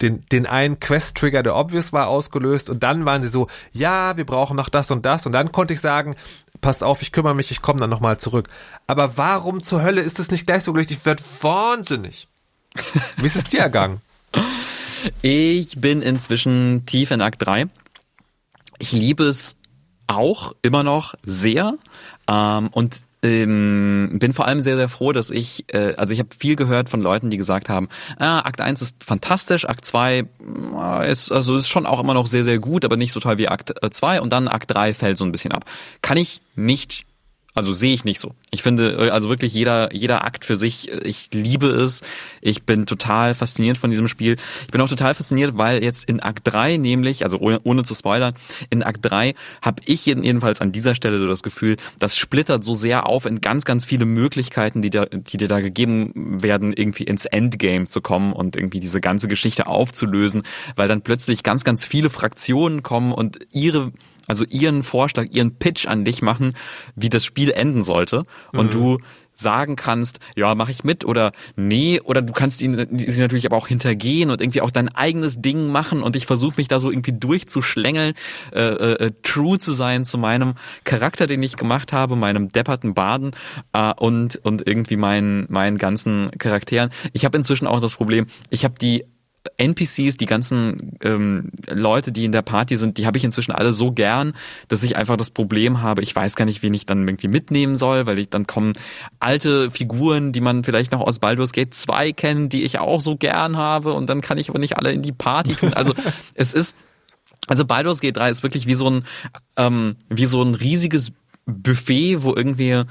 [0.00, 4.24] den, den einen Quest-Trigger, der obvious war, ausgelöst und dann waren sie so, ja, wir
[4.24, 6.16] brauchen noch das und das und dann konnte ich sagen,
[6.60, 8.48] passt auf, ich kümmere mich, ich komme dann nochmal zurück.
[8.86, 10.90] Aber warum zur Hölle ist es nicht gleich so gelöst?
[10.90, 12.28] Ich werde wahnsinnig.
[13.16, 14.00] Wie ist es dir ergangen?
[15.22, 17.66] Ich bin inzwischen tief in Akt 3.
[18.78, 19.56] Ich liebe es
[20.06, 21.74] auch immer noch sehr.
[22.28, 26.28] Ähm, und ähm, bin vor allem sehr, sehr froh, dass ich, äh, also ich habe
[26.38, 30.24] viel gehört von Leuten, die gesagt haben, ah, Akt 1 ist fantastisch, Akt 2
[30.76, 33.38] äh, ist, also ist schon auch immer noch sehr, sehr gut, aber nicht so toll
[33.38, 35.64] wie Akt 2 äh, und dann Akt 3 fällt so ein bisschen ab.
[36.00, 37.07] Kann ich nicht
[37.58, 38.34] also sehe ich nicht so.
[38.50, 42.02] Ich finde, äh, also wirklich jeder, jeder Akt für sich, äh, ich liebe es.
[42.40, 44.36] Ich bin total fasziniert von diesem Spiel.
[44.62, 47.94] Ich bin auch total fasziniert, weil jetzt in Akt 3 nämlich, also ohne, ohne zu
[47.94, 48.34] spoilern,
[48.70, 52.72] in Akt 3 habe ich jedenfalls an dieser Stelle so das Gefühl, das splittert so
[52.72, 57.04] sehr auf in ganz, ganz viele Möglichkeiten, die, da, die dir da gegeben werden, irgendwie
[57.04, 60.44] ins Endgame zu kommen und irgendwie diese ganze Geschichte aufzulösen,
[60.76, 63.92] weil dann plötzlich ganz, ganz viele Fraktionen kommen und ihre
[64.28, 66.52] also ihren Vorschlag, ihren Pitch an dich machen,
[66.94, 68.24] wie das Spiel enden sollte.
[68.52, 68.70] Und mhm.
[68.70, 68.98] du
[69.40, 73.56] sagen kannst, ja, mache ich mit oder nee, oder du kannst ihn sie natürlich aber
[73.56, 76.90] auch hintergehen und irgendwie auch dein eigenes Ding machen und ich versuche mich da so
[76.90, 78.14] irgendwie durchzuschlängeln,
[78.52, 80.54] äh, äh, äh, true zu sein zu meinem
[80.84, 83.30] Charakter, den ich gemacht habe, meinem depperten Baden
[83.72, 86.90] äh, und und irgendwie meinen meinen ganzen Charakteren.
[87.12, 89.04] Ich habe inzwischen auch das Problem, ich habe die
[89.56, 93.72] NPCs, die ganzen ähm, Leute, die in der Party sind, die habe ich inzwischen alle
[93.72, 94.34] so gern,
[94.68, 97.76] dass ich einfach das Problem habe, ich weiß gar nicht, wen ich dann irgendwie mitnehmen
[97.76, 98.74] soll, weil ich dann kommen
[99.20, 103.16] alte Figuren, die man vielleicht noch aus Baldur's Gate 2 kennt, die ich auch so
[103.16, 105.72] gern habe und dann kann ich aber nicht alle in die Party tun.
[105.72, 105.94] Also
[106.34, 106.76] es ist,
[107.46, 109.04] also Baldur's Gate 3 ist wirklich wie so ein,
[109.56, 111.12] ähm, wie so ein riesiges
[111.46, 112.84] Buffet, wo irgendwie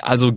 [0.00, 0.32] also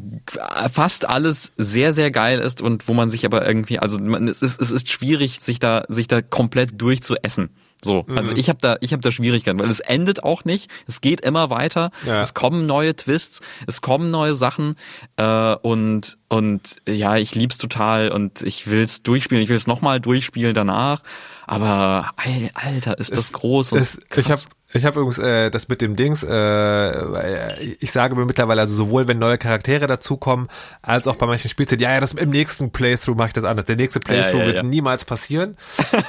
[0.72, 4.42] fast alles sehr, sehr geil ist und wo man sich aber irgendwie, also man, es,
[4.42, 7.50] ist, es ist schwierig, sich da, sich da komplett durchzuessen.
[7.86, 8.18] So, mhm.
[8.18, 10.72] also ich habe da, ich habe da Schwierigkeiten, weil es endet auch nicht.
[10.88, 11.92] Es geht immer weiter.
[12.06, 12.22] Ja.
[12.22, 14.76] Es kommen neue Twists, es kommen neue Sachen
[15.18, 19.44] äh, und und ja, ich lieb's total und ich will's durchspielen.
[19.44, 21.02] Ich will's nochmal durchspielen danach.
[21.48, 22.12] Aber
[22.54, 24.48] Alter, ist das groß und Es, ich habe krass.
[24.74, 29.08] ich hab übrigens äh, das mit dem Dings, äh, ich sage mir mittlerweile, also sowohl
[29.08, 30.50] wenn neue Charaktere dazukommen,
[30.82, 33.66] als auch bei manchen Spielzeiten, ja, ja, das im nächsten Playthrough mache ich das anders.
[33.66, 34.64] Der nächste Playthrough ja, wird ja.
[34.64, 35.56] niemals passieren.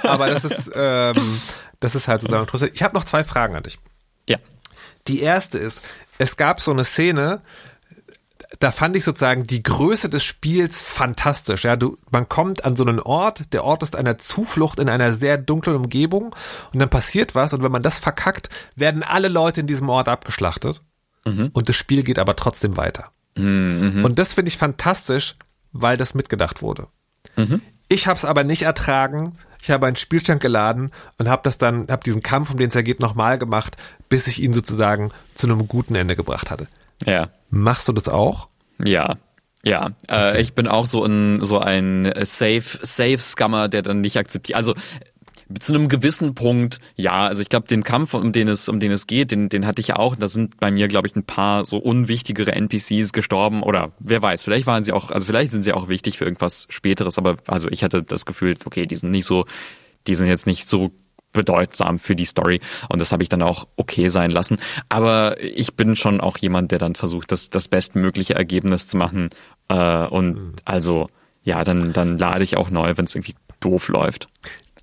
[0.03, 1.41] Aber das ist, ähm,
[1.81, 2.73] das ist halt sozusagen tröstlich.
[2.75, 3.79] Ich habe noch zwei Fragen an dich.
[4.27, 4.39] ja.
[5.07, 5.83] Die erste ist,
[6.19, 7.43] es gab so eine Szene,
[8.59, 11.65] da fand ich sozusagen die Größe des Spiels fantastisch.
[11.65, 15.13] Ja, du, man kommt an so einen Ort, der Ort ist eine Zuflucht in einer
[15.13, 16.35] sehr dunklen Umgebung
[16.73, 20.09] und dann passiert was und wenn man das verkackt, werden alle Leute in diesem Ort
[20.09, 20.81] abgeschlachtet
[21.53, 23.11] und das Spiel geht aber trotzdem weiter.
[24.05, 25.37] Und das finde ich fantastisch,
[25.73, 26.87] weil das mitgedacht wurde.
[27.89, 29.37] Ich habe es aber nicht ertragen.
[29.61, 32.75] Ich habe einen Spielstand geladen und habe das dann, habe diesen Kampf, um den es
[32.75, 33.77] ja geht, nochmal gemacht,
[34.09, 36.69] bis ich ihn sozusagen zu einem guten Ende gebracht hatte.
[37.05, 37.31] Ja.
[37.51, 38.49] Machst du das auch?
[38.79, 39.17] Ja.
[39.65, 44.17] Ja, äh, ich bin auch so ein so ein Safe Safe Scammer, der dann nicht
[44.17, 44.57] akzeptiert.
[44.57, 44.75] Also
[45.61, 48.93] zu einem gewissen Punkt, ja, also ich glaube, den Kampf, um den es um den
[48.93, 50.15] es geht, den den hatte ich ja auch.
[50.15, 54.45] Da sind bei mir, glaube ich, ein paar so unwichtigere NPCs gestorben oder wer weiß,
[54.45, 57.19] vielleicht waren sie auch, also vielleicht sind sie auch wichtig für irgendwas Späteres.
[57.19, 59.47] Aber also ich hatte das Gefühl, okay, die sind nicht so,
[60.07, 60.93] die sind jetzt nicht so
[61.33, 64.59] bedeutsam für die Story und das habe ich dann auch okay sein lassen.
[64.89, 69.31] Aber ich bin schon auch jemand, der dann versucht, das, das bestmögliche Ergebnis zu machen
[69.69, 71.09] äh, und also
[71.45, 74.29] ja, dann, dann lade ich auch neu, wenn es irgendwie doof läuft.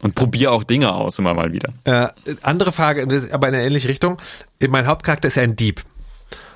[0.01, 1.71] Und probiere auch Dinge aus immer mal wieder.
[1.85, 2.09] Äh,
[2.41, 4.17] andere Frage, aber in eine ähnliche Richtung.
[4.59, 5.81] Mein Hauptcharakter ist ja ein Dieb.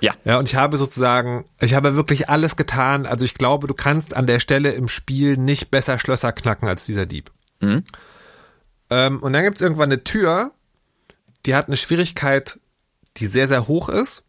[0.02, 0.14] Ja.
[0.26, 3.06] Ja, und ich habe sozusagen, ich habe wirklich alles getan.
[3.06, 6.86] Also ich glaube, du kannst an der Stelle im Spiel nicht besser Schlösser knacken als
[6.86, 7.32] dieser Dieb.
[8.90, 10.52] Ähm, und dann gibt es irgendwann eine Tür,
[11.46, 12.60] die hat eine Schwierigkeit,
[13.18, 14.24] die sehr, sehr hoch ist,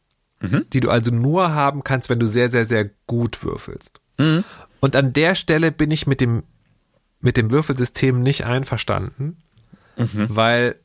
[0.72, 4.00] die du also nur haben kannst, wenn du sehr, sehr, sehr gut würfelst.
[4.80, 6.44] Und an der Stelle bin ich mit dem,
[7.20, 9.36] mit dem Würfelsystem nicht einverstanden,
[10.28, 10.76] weil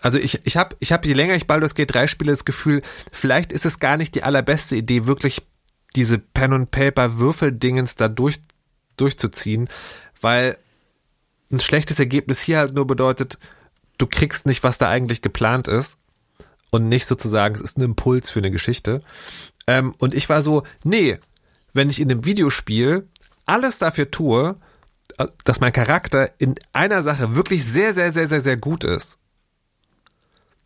[0.00, 2.82] also ich, ich habe, ich hab, je länger ich Baldur's Gate 3 spiele, das Gefühl,
[3.12, 5.42] vielleicht ist es gar nicht die allerbeste Idee, wirklich
[5.96, 8.40] diese Pen und Paper Würfeldingens da durch,
[8.96, 9.68] durchzuziehen,
[10.20, 10.58] weil
[11.50, 13.38] ein schlechtes Ergebnis hier halt nur bedeutet,
[13.98, 15.98] du kriegst nicht, was da eigentlich geplant ist
[16.70, 19.00] und nicht sozusagen, es ist ein Impuls für eine Geschichte.
[19.66, 21.18] Ähm, und ich war so, nee,
[21.72, 23.08] wenn ich in einem Videospiel
[23.46, 24.56] alles dafür tue,
[25.18, 29.18] äh, dass mein Charakter in einer Sache wirklich sehr, sehr, sehr, sehr, sehr gut ist,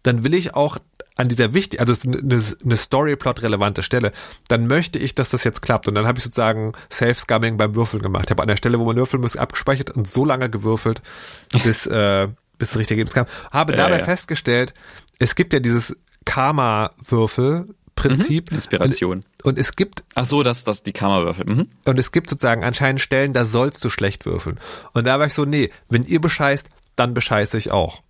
[0.02, 0.78] dann will ich auch
[1.16, 4.12] an dieser wichtig, also eine, eine Storyplot-relevante Stelle,
[4.48, 5.86] dann möchte ich, dass das jetzt klappt.
[5.86, 8.24] Und dann habe ich sozusagen Safe-Scumming beim Würfeln gemacht.
[8.26, 11.02] Ich habe an der Stelle, wo man würfeln muss, abgespeichert und so lange gewürfelt,
[11.62, 12.28] bis, äh,
[12.58, 13.26] bis das richtige Ergebnis kam.
[13.52, 14.04] Habe dabei ja.
[14.04, 14.72] festgestellt,
[15.18, 15.94] es gibt ja dieses
[16.24, 18.50] Karma-Würfel-Prinzip.
[18.50, 19.24] Inspiration.
[19.42, 21.44] Und, und es gibt Ach so, dass das die Kammerwürfel.
[21.44, 21.68] Mhm.
[21.84, 24.58] und es gibt sozusagen anscheinend Stellen, da sollst du schlecht würfeln.
[24.94, 28.00] Und da war ich so, nee, wenn ihr bescheißt, dann bescheiße ich auch.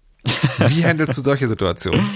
[0.69, 2.09] Wie handelst du solche Situationen?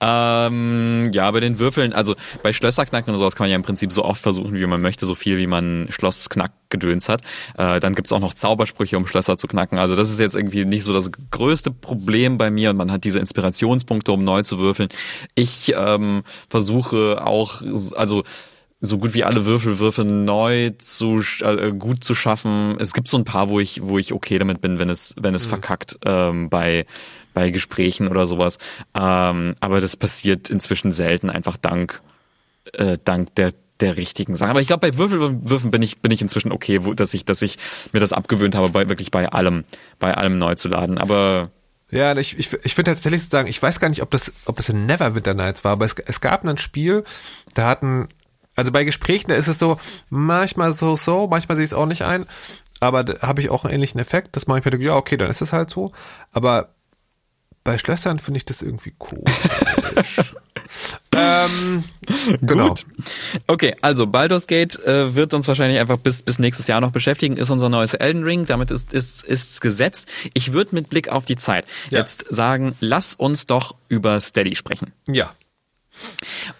[0.00, 3.92] Ähm, ja, bei den Würfeln, also bei Schlösserknacken und sowas kann man ja im Prinzip
[3.92, 7.22] so oft versuchen, wie man möchte, so viel wie man Schlossknackgedöns hat.
[7.56, 9.78] Äh, dann gibt's auch noch Zaubersprüche, um Schlösser zu knacken.
[9.78, 13.04] Also das ist jetzt irgendwie nicht so das größte Problem bei mir und man hat
[13.04, 14.88] diese Inspirationspunkte, um neu zu würfeln.
[15.34, 17.62] Ich ähm, versuche auch,
[17.96, 18.24] also
[18.80, 22.76] so gut wie alle Würfelwürfe neu zu äh, gut zu schaffen.
[22.80, 25.34] Es gibt so ein paar, wo ich wo ich okay damit bin, wenn es wenn
[25.34, 26.86] es verkackt ähm, bei
[27.34, 28.58] bei Gesprächen oder sowas.
[28.98, 32.00] Ähm, aber das passiert inzwischen selten, einfach dank
[32.72, 34.50] äh, dank der der richtigen Sachen.
[34.50, 37.42] Aber ich glaube, bei Würfelwürfen bin ich bin ich inzwischen okay, wo, dass ich dass
[37.42, 37.58] ich
[37.92, 39.64] mir das abgewöhnt habe, bei wirklich bei allem
[39.98, 40.98] bei allem neu zu laden.
[40.98, 41.50] Aber
[41.90, 44.68] Ja, ich, ich, ich finde tatsächlich sozusagen, ich weiß gar nicht, ob das, ob das
[44.68, 47.04] in Neverwinter Nights war, aber es, es gab ein Spiel,
[47.54, 48.08] da hatten,
[48.60, 49.78] also bei Gesprächen, da ist es so,
[50.10, 52.26] manchmal so, so, manchmal sehe ich es auch nicht ein,
[52.78, 55.40] aber da habe ich auch einen ähnlichen Effekt, dass manchmal denke, ja, okay, dann ist
[55.40, 55.92] es halt so,
[56.32, 56.74] aber
[57.62, 60.32] bei Schlössern finde ich das irgendwie komisch.
[61.14, 61.84] ähm,
[62.40, 62.68] genau.
[62.70, 62.86] Gut.
[63.46, 67.36] Okay, also Baldur's Gate äh, wird uns wahrscheinlich einfach bis bis nächstes Jahr noch beschäftigen.
[67.36, 68.46] Ist unser neues Elden Ring.
[68.46, 70.08] Damit ist ist ist's gesetzt.
[70.32, 71.98] Ich würde mit Blick auf die Zeit Ja.
[71.98, 74.92] jetzt sagen, lass uns doch über Steady sprechen.
[75.06, 75.30] Ja.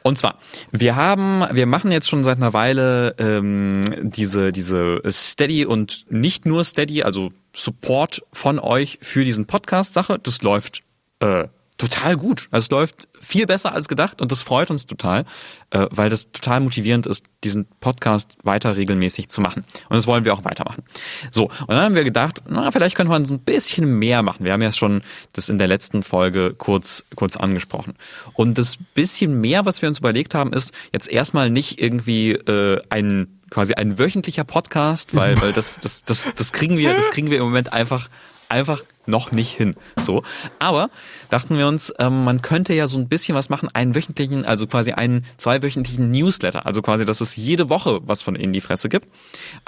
[0.03, 0.39] Und zwar,
[0.71, 6.47] wir haben, wir machen jetzt schon seit einer Weile ähm, diese diese Steady und nicht
[6.47, 10.19] nur Steady, also Support von euch für diesen Podcast Sache.
[10.23, 10.83] Das läuft
[11.21, 12.49] äh, total gut.
[12.51, 15.25] Also es läuft viel besser als gedacht und das freut uns total,
[15.71, 19.65] äh, weil das total motivierend ist, diesen Podcast weiter regelmäßig zu machen.
[19.89, 20.83] Und das wollen wir auch weitermachen.
[21.31, 24.45] So, und dann haben wir gedacht, na, vielleicht könnte man so ein bisschen mehr machen.
[24.45, 25.03] Wir haben ja schon
[25.33, 27.95] das in der letzten Folge kurz, kurz angesprochen.
[28.35, 32.81] Und das bisschen mehr, was wir uns überlegt haben, ist jetzt erstmal nicht irgendwie äh,
[32.89, 37.31] ein quasi ein wöchentlicher Podcast, weil, weil das, das, das, das kriegen wir, das kriegen
[37.31, 38.09] wir im Moment einfach
[38.51, 39.75] einfach noch nicht hin.
[40.01, 40.23] So.
[40.59, 40.91] Aber
[41.31, 44.67] dachten wir uns, ähm, man könnte ja so ein bisschen was machen, einen wöchentlichen, also
[44.67, 46.67] quasi einen zweiwöchentlichen Newsletter.
[46.67, 49.09] Also quasi, dass es jede Woche was von in die Fresse gibt.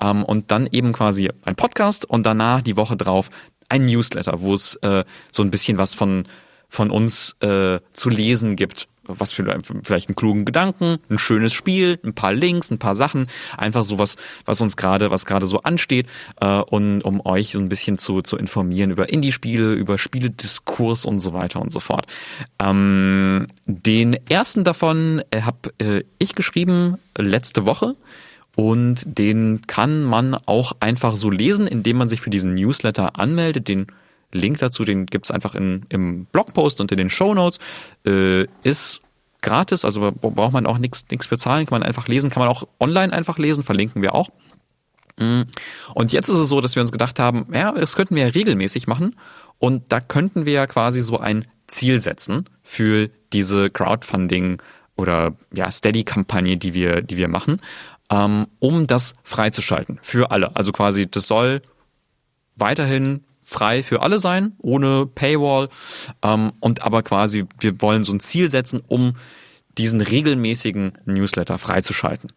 [0.01, 3.31] Ähm, und dann eben quasi ein Podcast und danach die Woche drauf
[3.69, 6.27] ein Newsletter, wo es äh, so ein bisschen was von,
[6.69, 9.45] von uns äh, zu lesen gibt was für
[9.83, 14.17] vielleicht einen klugen Gedanken, ein schönes Spiel, ein paar Links, ein paar Sachen, einfach sowas,
[14.45, 16.07] was uns gerade, was gerade so ansteht,
[16.41, 21.21] äh, und um euch so ein bisschen zu, zu informieren über Indie-Spiele, über Spielediskurs und
[21.21, 22.07] so weiter und so fort.
[22.59, 27.97] Ähm, den ersten davon äh, habe äh, ich geschrieben letzte Woche.
[28.55, 33.67] Und den kann man auch einfach so lesen, indem man sich für diesen Newsletter anmeldet.
[33.67, 33.87] Den
[34.33, 37.59] Link dazu, den gibt's einfach in, im Blogpost und in den Show Notes.
[38.07, 39.01] Äh, ist
[39.43, 43.13] gratis, also braucht man auch nichts bezahlen, kann man einfach lesen, kann man auch online
[43.13, 44.31] einfach lesen, verlinken wir auch.
[45.19, 45.43] Mm.
[45.95, 48.29] Und jetzt ist es so, dass wir uns gedacht haben, ja, das könnten wir ja
[48.31, 49.17] regelmäßig machen
[49.59, 54.63] und da könnten wir ja quasi so ein Ziel setzen für diese Crowdfunding
[54.97, 57.61] oder ja Steady-Kampagne, die wir die wir machen,
[58.11, 60.55] ähm, um das freizuschalten für alle.
[60.57, 61.63] Also quasi, das soll
[62.57, 65.69] weiterhin frei für alle sein, ohne Paywall.
[66.23, 69.15] Ähm, und aber quasi, wir wollen so ein Ziel setzen, um
[69.79, 72.33] diesen regelmäßigen Newsletter freizuschalten.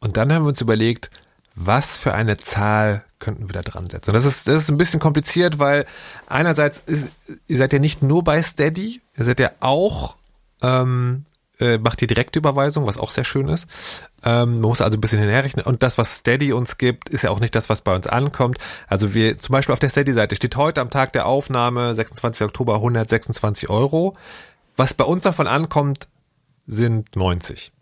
[0.00, 1.10] Und dann haben wir uns überlegt,
[1.54, 4.12] was für eine Zahl könnten wir da dran setzen.
[4.12, 5.86] Das ist, das ist ein bisschen kompliziert, weil
[6.26, 7.08] einerseits, ist,
[7.48, 10.16] ihr seid ja nicht nur bei Steady, ihr seid ja auch
[10.62, 11.24] ähm,
[11.60, 13.66] äh, macht die direkte Überweisung, was auch sehr schön ist.
[14.24, 15.64] Ähm, man muss also ein bisschen hinherrechnen.
[15.64, 18.58] Und das, was Steady uns gibt, ist ja auch nicht das, was bei uns ankommt.
[18.86, 22.46] Also wir, zum Beispiel auf der Steady-Seite steht heute am Tag der Aufnahme, 26.
[22.46, 24.14] Oktober, 126 Euro.
[24.76, 26.08] Was bei uns davon ankommt,
[26.66, 27.72] sind 90.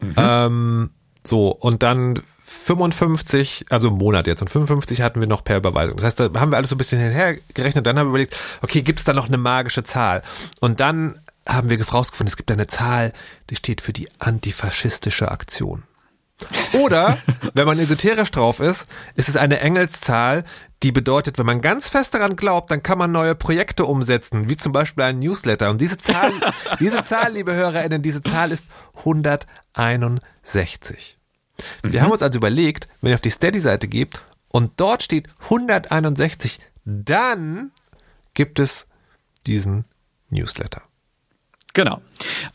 [0.00, 0.14] Mhm.
[0.16, 0.90] Ähm,
[1.24, 5.96] so, und dann 55, also im Monat jetzt, und 55 hatten wir noch per Überweisung.
[5.96, 8.82] Das heißt, da haben wir alles so ein bisschen hinhergerechnet, dann haben wir überlegt, okay,
[8.82, 10.22] gibt es da noch eine magische Zahl?
[10.60, 13.12] Und dann haben wir rausgefunden, es gibt eine Zahl,
[13.50, 15.84] die steht für die antifaschistische Aktion.
[16.72, 17.18] Oder,
[17.54, 20.44] wenn man esoterisch drauf ist, ist es eine Engelszahl,
[20.82, 24.56] die bedeutet, wenn man ganz fest daran glaubt, dann kann man neue Projekte umsetzen, wie
[24.56, 25.70] zum Beispiel ein Newsletter.
[25.70, 26.32] Und diese Zahl,
[26.80, 28.64] diese Zahl, liebe HörerInnen, diese Zahl ist
[28.98, 31.18] 161.
[31.82, 32.04] Wir mhm.
[32.04, 34.22] haben uns also überlegt, wenn ihr auf die Steady-Seite geht
[34.52, 37.72] und dort steht 161, dann
[38.34, 38.86] gibt es
[39.46, 39.84] diesen
[40.30, 40.82] Newsletter.
[41.74, 42.00] Genau.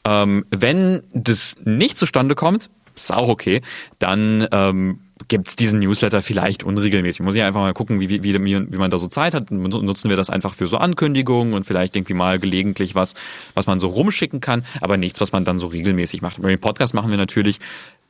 [0.06, 3.62] Ähm, wenn das nicht zustande kommt, ist auch okay,
[4.00, 7.22] dann ähm, gibt diesen Newsletter vielleicht unregelmäßig.
[7.22, 9.52] Muss ich einfach mal gucken, wie, wie, wie, man da so Zeit hat.
[9.52, 13.14] Nutzen wir das einfach für so Ankündigungen und vielleicht irgendwie mal gelegentlich was,
[13.54, 16.44] was man so rumschicken kann, aber nichts, was man dann so regelmäßig macht.
[16.44, 17.60] Den Podcast machen wir natürlich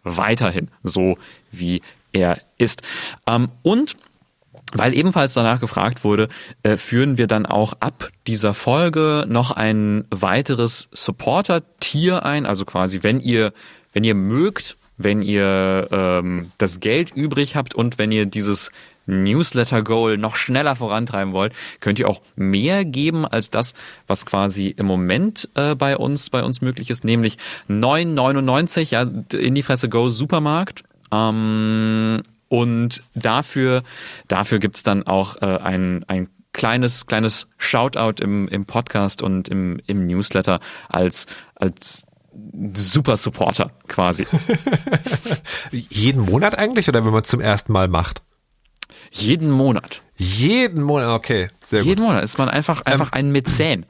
[0.04, 1.18] weiterhin so,
[1.52, 1.82] wie
[2.12, 2.82] er ist.
[3.28, 3.96] Ähm, und
[4.74, 6.28] weil ebenfalls danach gefragt wurde,
[6.64, 12.46] äh, führen wir dann auch ab dieser Folge noch ein weiteres Supporter-Tier ein.
[12.46, 13.54] Also quasi, wenn ihr,
[13.94, 18.72] wenn ihr mögt, wenn ihr ähm, das Geld übrig habt und wenn ihr dieses
[19.06, 23.74] Newsletter-Goal noch schneller vorantreiben wollt, könnt ihr auch mehr geben als das,
[24.08, 27.38] was quasi im Moment äh, bei uns bei uns möglich ist, nämlich
[27.70, 29.02] 9,99, ja,
[29.38, 30.84] in die Fresse Go Supermarkt.
[31.12, 32.22] Ähm,
[32.54, 33.82] und dafür,
[34.28, 39.82] dafür gibt's dann auch äh, ein, ein kleines, kleines Shoutout im, im Podcast und im,
[39.88, 41.26] im Newsletter als,
[41.56, 42.06] als
[42.76, 44.28] super Supporter quasi.
[45.72, 48.22] Jeden Monat eigentlich oder wenn man zum ersten Mal macht?
[49.10, 50.04] Jeden Monat.
[50.16, 51.88] Jeden Monat, okay, sehr gut.
[51.88, 53.88] Jeden Monat ist man einfach, einfach ähm, ein Mäzen.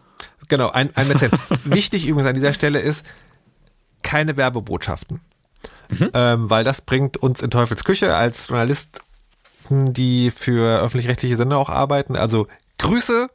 [0.47, 1.31] Genau, ein, ein Mäzen.
[1.65, 3.05] Wichtig übrigens an dieser Stelle ist,
[4.03, 5.19] keine Werbebotschaften
[5.99, 6.09] mhm.
[6.13, 9.01] ähm, weil das bringt uns in Teufels Küche als Journalisten,
[9.93, 12.15] die für öffentlich-rechtliche Sender auch arbeiten.
[12.15, 13.29] Also Grüße,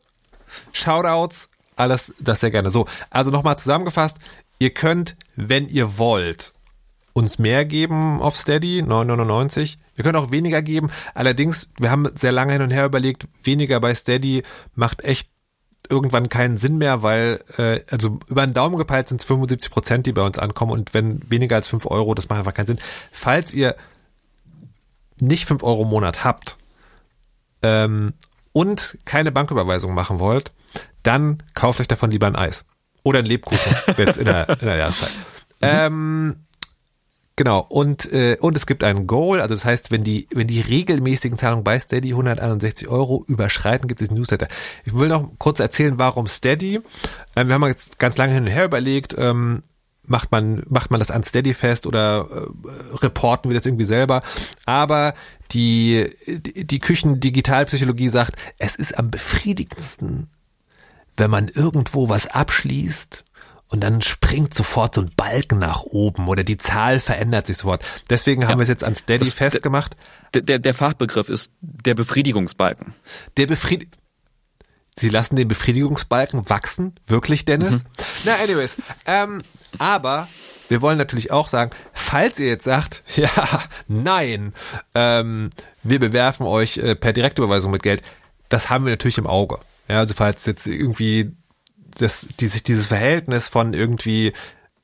[0.73, 2.71] Shoutouts, alles das sehr gerne.
[2.71, 4.19] So, also nochmal zusammengefasst,
[4.59, 6.53] ihr könnt, wenn ihr wollt,
[7.13, 9.77] uns mehr geben auf Steady, 9,99.
[9.95, 10.91] Wir können auch weniger geben.
[11.15, 14.45] Allerdings, wir haben sehr lange hin und her überlegt, weniger bei Steady
[14.75, 15.31] macht echt
[15.89, 20.07] irgendwann keinen Sinn mehr, weil äh, also über den Daumen gepeilt sind es 75 Prozent,
[20.07, 22.81] die bei uns ankommen und wenn weniger als 5 Euro, das macht einfach keinen Sinn.
[23.13, 23.77] Falls ihr
[25.21, 26.59] nicht 5 Euro im Monat habt
[27.63, 28.15] ähm,
[28.53, 30.53] und keine Banküberweisung machen wollt,
[31.03, 32.65] dann kauft euch davon lieber ein Eis.
[33.03, 35.11] Oder ein Lebkuchen jetzt in der, in der Jahreszeit.
[35.61, 35.63] Mhm.
[35.63, 36.37] Ähm,
[37.39, 40.61] Genau, und, äh, und es gibt ein Goal, also das heißt, wenn die, wenn die
[40.61, 44.49] regelmäßigen Zahlungen bei Steady 161 Euro überschreiten, gibt es Newsletter.
[44.85, 46.81] Ich will noch kurz erzählen, warum Steady.
[47.37, 49.63] Ähm, wir haben jetzt ganz lange hin und her überlegt, ähm,
[50.03, 54.23] macht man, macht man das an Steady fest oder äh, reporten wir das irgendwie selber.
[54.67, 55.15] Aber
[55.53, 60.27] die, die, die Küchendigitalpsychologie sagt, es ist am befriedigendsten,
[61.17, 63.23] wenn man irgendwo was abschließt
[63.69, 67.85] und dann springt sofort so ein Balken nach oben oder die Zahl verändert sich sofort.
[68.11, 69.97] Deswegen haben wir es jetzt an Steady Das- festgemacht.
[70.35, 72.95] Der, der, der Fachbegriff ist der Befriedigungsbalken.
[73.37, 73.89] Der Befried
[75.01, 76.93] Sie lassen den Befriedigungsbalken wachsen?
[77.07, 77.85] Wirklich, Dennis?
[78.25, 78.77] Na, anyways.
[79.07, 79.43] Ähm,
[79.79, 80.27] aber
[80.69, 83.31] wir wollen natürlich auch sagen, falls ihr jetzt sagt, ja,
[83.87, 84.53] nein,
[84.97, 85.51] ähm,
[85.85, 88.03] wir bewerfen euch äh, per Direktüberweisung mit Geld,
[88.49, 89.61] das haben wir natürlich im Auge.
[89.89, 91.31] Ja, also falls jetzt irgendwie
[91.99, 94.33] das, dieses, dieses Verhältnis von irgendwie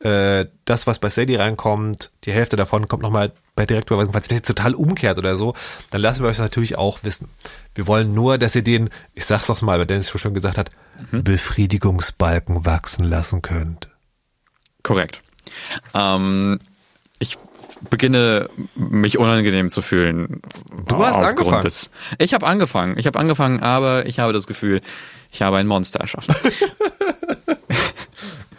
[0.00, 4.42] äh, das, was bei Steady reinkommt, die Hälfte davon kommt nochmal bei Direktüberweisung, falls ihr
[4.42, 5.54] total umkehrt oder so,
[5.90, 7.28] dann lassen wir euch das natürlich auch wissen.
[7.74, 10.70] Wir wollen nur, dass ihr den, ich sag's doch mal, weil Dennis schon gesagt hat,
[11.10, 13.88] Befriedigungsbalken wachsen lassen könnt.
[14.82, 15.20] Korrekt.
[15.94, 16.58] Ähm,
[17.18, 17.38] ich
[17.90, 20.40] beginne mich unangenehm zu fühlen.
[20.86, 21.62] Du hast angefangen.
[21.62, 22.98] Des, ich habe angefangen.
[22.98, 24.80] Ich habe angefangen, aber ich habe das Gefühl,
[25.30, 26.34] ich habe ein Monster erschaffen.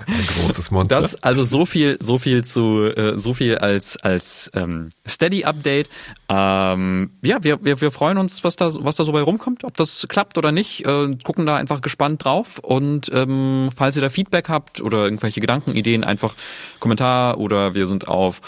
[0.07, 1.01] Ein großes Monster.
[1.01, 5.89] Das also so viel, so viel zu, äh, so viel als als ähm, Steady Update.
[6.29, 9.75] Ähm, ja, wir, wir wir freuen uns, was da was da so bei rumkommt, ob
[9.77, 10.85] das klappt oder nicht.
[10.85, 15.41] Äh, gucken da einfach gespannt drauf und ähm, falls ihr da Feedback habt oder irgendwelche
[15.41, 16.35] Gedanken, Ideen, einfach
[16.79, 18.41] Kommentar oder wir sind auf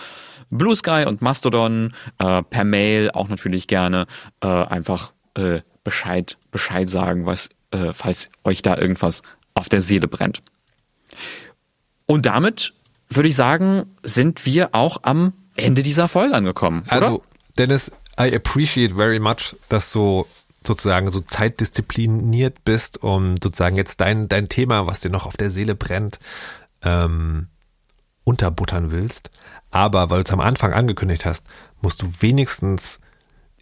[0.50, 4.06] Blue Sky und Mastodon äh, per Mail auch natürlich gerne
[4.42, 9.22] äh, einfach äh, Bescheid Bescheid sagen, was äh, falls euch da irgendwas
[9.54, 10.42] auf der Seele brennt.
[12.06, 12.74] Und damit
[13.10, 16.84] würde ich sagen, sind wir auch am Ende dieser Folge angekommen.
[16.88, 16.94] Oder?
[16.94, 17.24] Also,
[17.58, 20.26] Dennis, I appreciate very much, dass du
[20.66, 25.50] sozusagen so zeitdiszipliniert bist, um sozusagen jetzt dein, dein Thema, was dir noch auf der
[25.50, 26.20] Seele brennt,
[26.84, 27.48] ähm,
[28.24, 29.32] unterbuttern willst.
[29.72, 31.46] Aber weil du es am Anfang angekündigt hast,
[31.82, 33.00] musst du wenigstens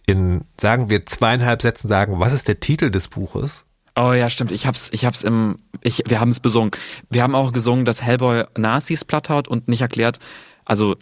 [0.06, 3.66] in, sagen wir, zweieinhalb Sätzen sagen, was ist der Titel des Buches?
[3.98, 4.52] Oh ja, stimmt.
[4.52, 6.70] Ich hab's, ich hab's im, ich, wir haben es besungen.
[7.10, 10.18] Wir haben auch gesungen, dass Hellboy Nazis platt haut und nicht erklärt.
[10.64, 10.96] Also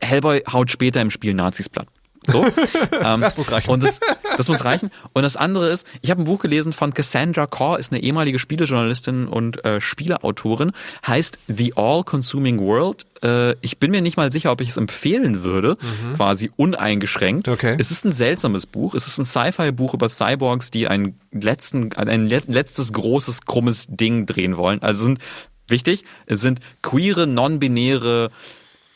[0.00, 1.88] Hellboy haut später im Spiel Nazis platt.
[2.26, 2.44] So.
[3.02, 3.70] ähm, Das muss reichen.
[3.70, 3.98] Und das,
[4.36, 4.90] das muss reichen.
[5.14, 8.38] Und das andere ist, ich habe ein Buch gelesen von Cassandra Core, ist eine ehemalige
[8.38, 10.72] Spielejournalistin und äh, Spieleautorin,
[11.06, 13.06] heißt The All-Consuming World.
[13.22, 15.76] Äh, ich bin mir nicht mal sicher, ob ich es empfehlen würde,
[16.14, 17.48] quasi uneingeschränkt.
[17.48, 17.76] Okay.
[17.78, 18.94] Es ist ein seltsames Buch.
[18.94, 24.26] Es ist ein Sci-Fi-Buch über Cyborgs, die einen letzten, ein le- letztes großes, krummes Ding
[24.26, 24.82] drehen wollen.
[24.82, 25.20] Also sind,
[25.68, 28.30] wichtig, es sind queere, non-binäre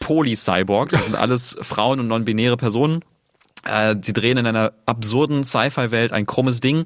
[0.01, 0.93] Poly-Cyborgs.
[0.93, 3.03] Das sind alles Frauen und non-binäre Personen.
[3.65, 6.85] Äh, sie drehen in einer absurden Sci-Fi-Welt ein krummes Ding.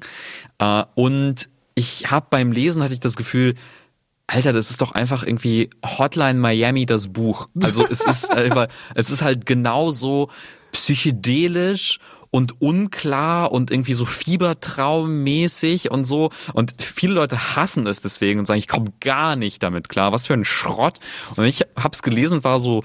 [0.59, 3.55] Äh, und ich habe beim Lesen hatte ich das Gefühl,
[4.27, 7.47] Alter, das ist doch einfach irgendwie Hotline Miami das Buch.
[7.61, 10.29] Also es ist einfach, es ist halt genauso
[10.71, 11.99] psychedelisch
[12.31, 16.29] und unklar und irgendwie so Fiebertraummäßig und so.
[16.53, 20.11] Und viele Leute hassen es deswegen und sagen, ich komme gar nicht damit klar.
[20.11, 20.99] Was für ein Schrott.
[21.35, 22.83] Und ich hab's gelesen und war so,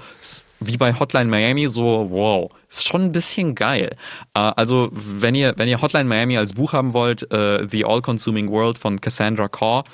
[0.61, 3.97] wie bei Hotline Miami, so, wow, ist schon ein bisschen geil.
[4.35, 8.51] Äh, also, wenn ihr, wenn ihr Hotline Miami als Buch haben wollt, äh, The All-Consuming
[8.51, 9.85] World von Cassandra Kaur,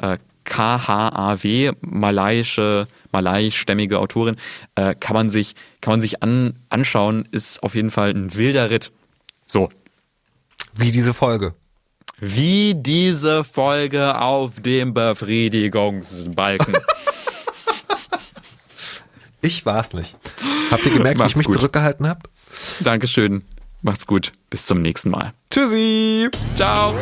[0.00, 4.36] äh, K-H-A-W, malaiische, malaiischstämmige Autorin,
[4.74, 8.90] kann man sich, kann man sich an, anschauen, ist auf jeden Fall ein wilder Ritt.
[9.50, 9.68] So.
[10.76, 11.54] Wie diese Folge.
[12.20, 16.76] Wie diese Folge auf dem Befriedigungsbalken.
[19.42, 20.18] Ich war's nicht.
[20.70, 21.54] Habt ihr gemerkt, wie ich Macht's mich gut.
[21.56, 22.20] zurückgehalten habe?
[22.80, 23.42] Dankeschön.
[23.80, 24.32] Macht's gut.
[24.50, 25.32] Bis zum nächsten Mal.
[25.50, 26.28] Tschüssi!
[26.56, 26.94] Ciao.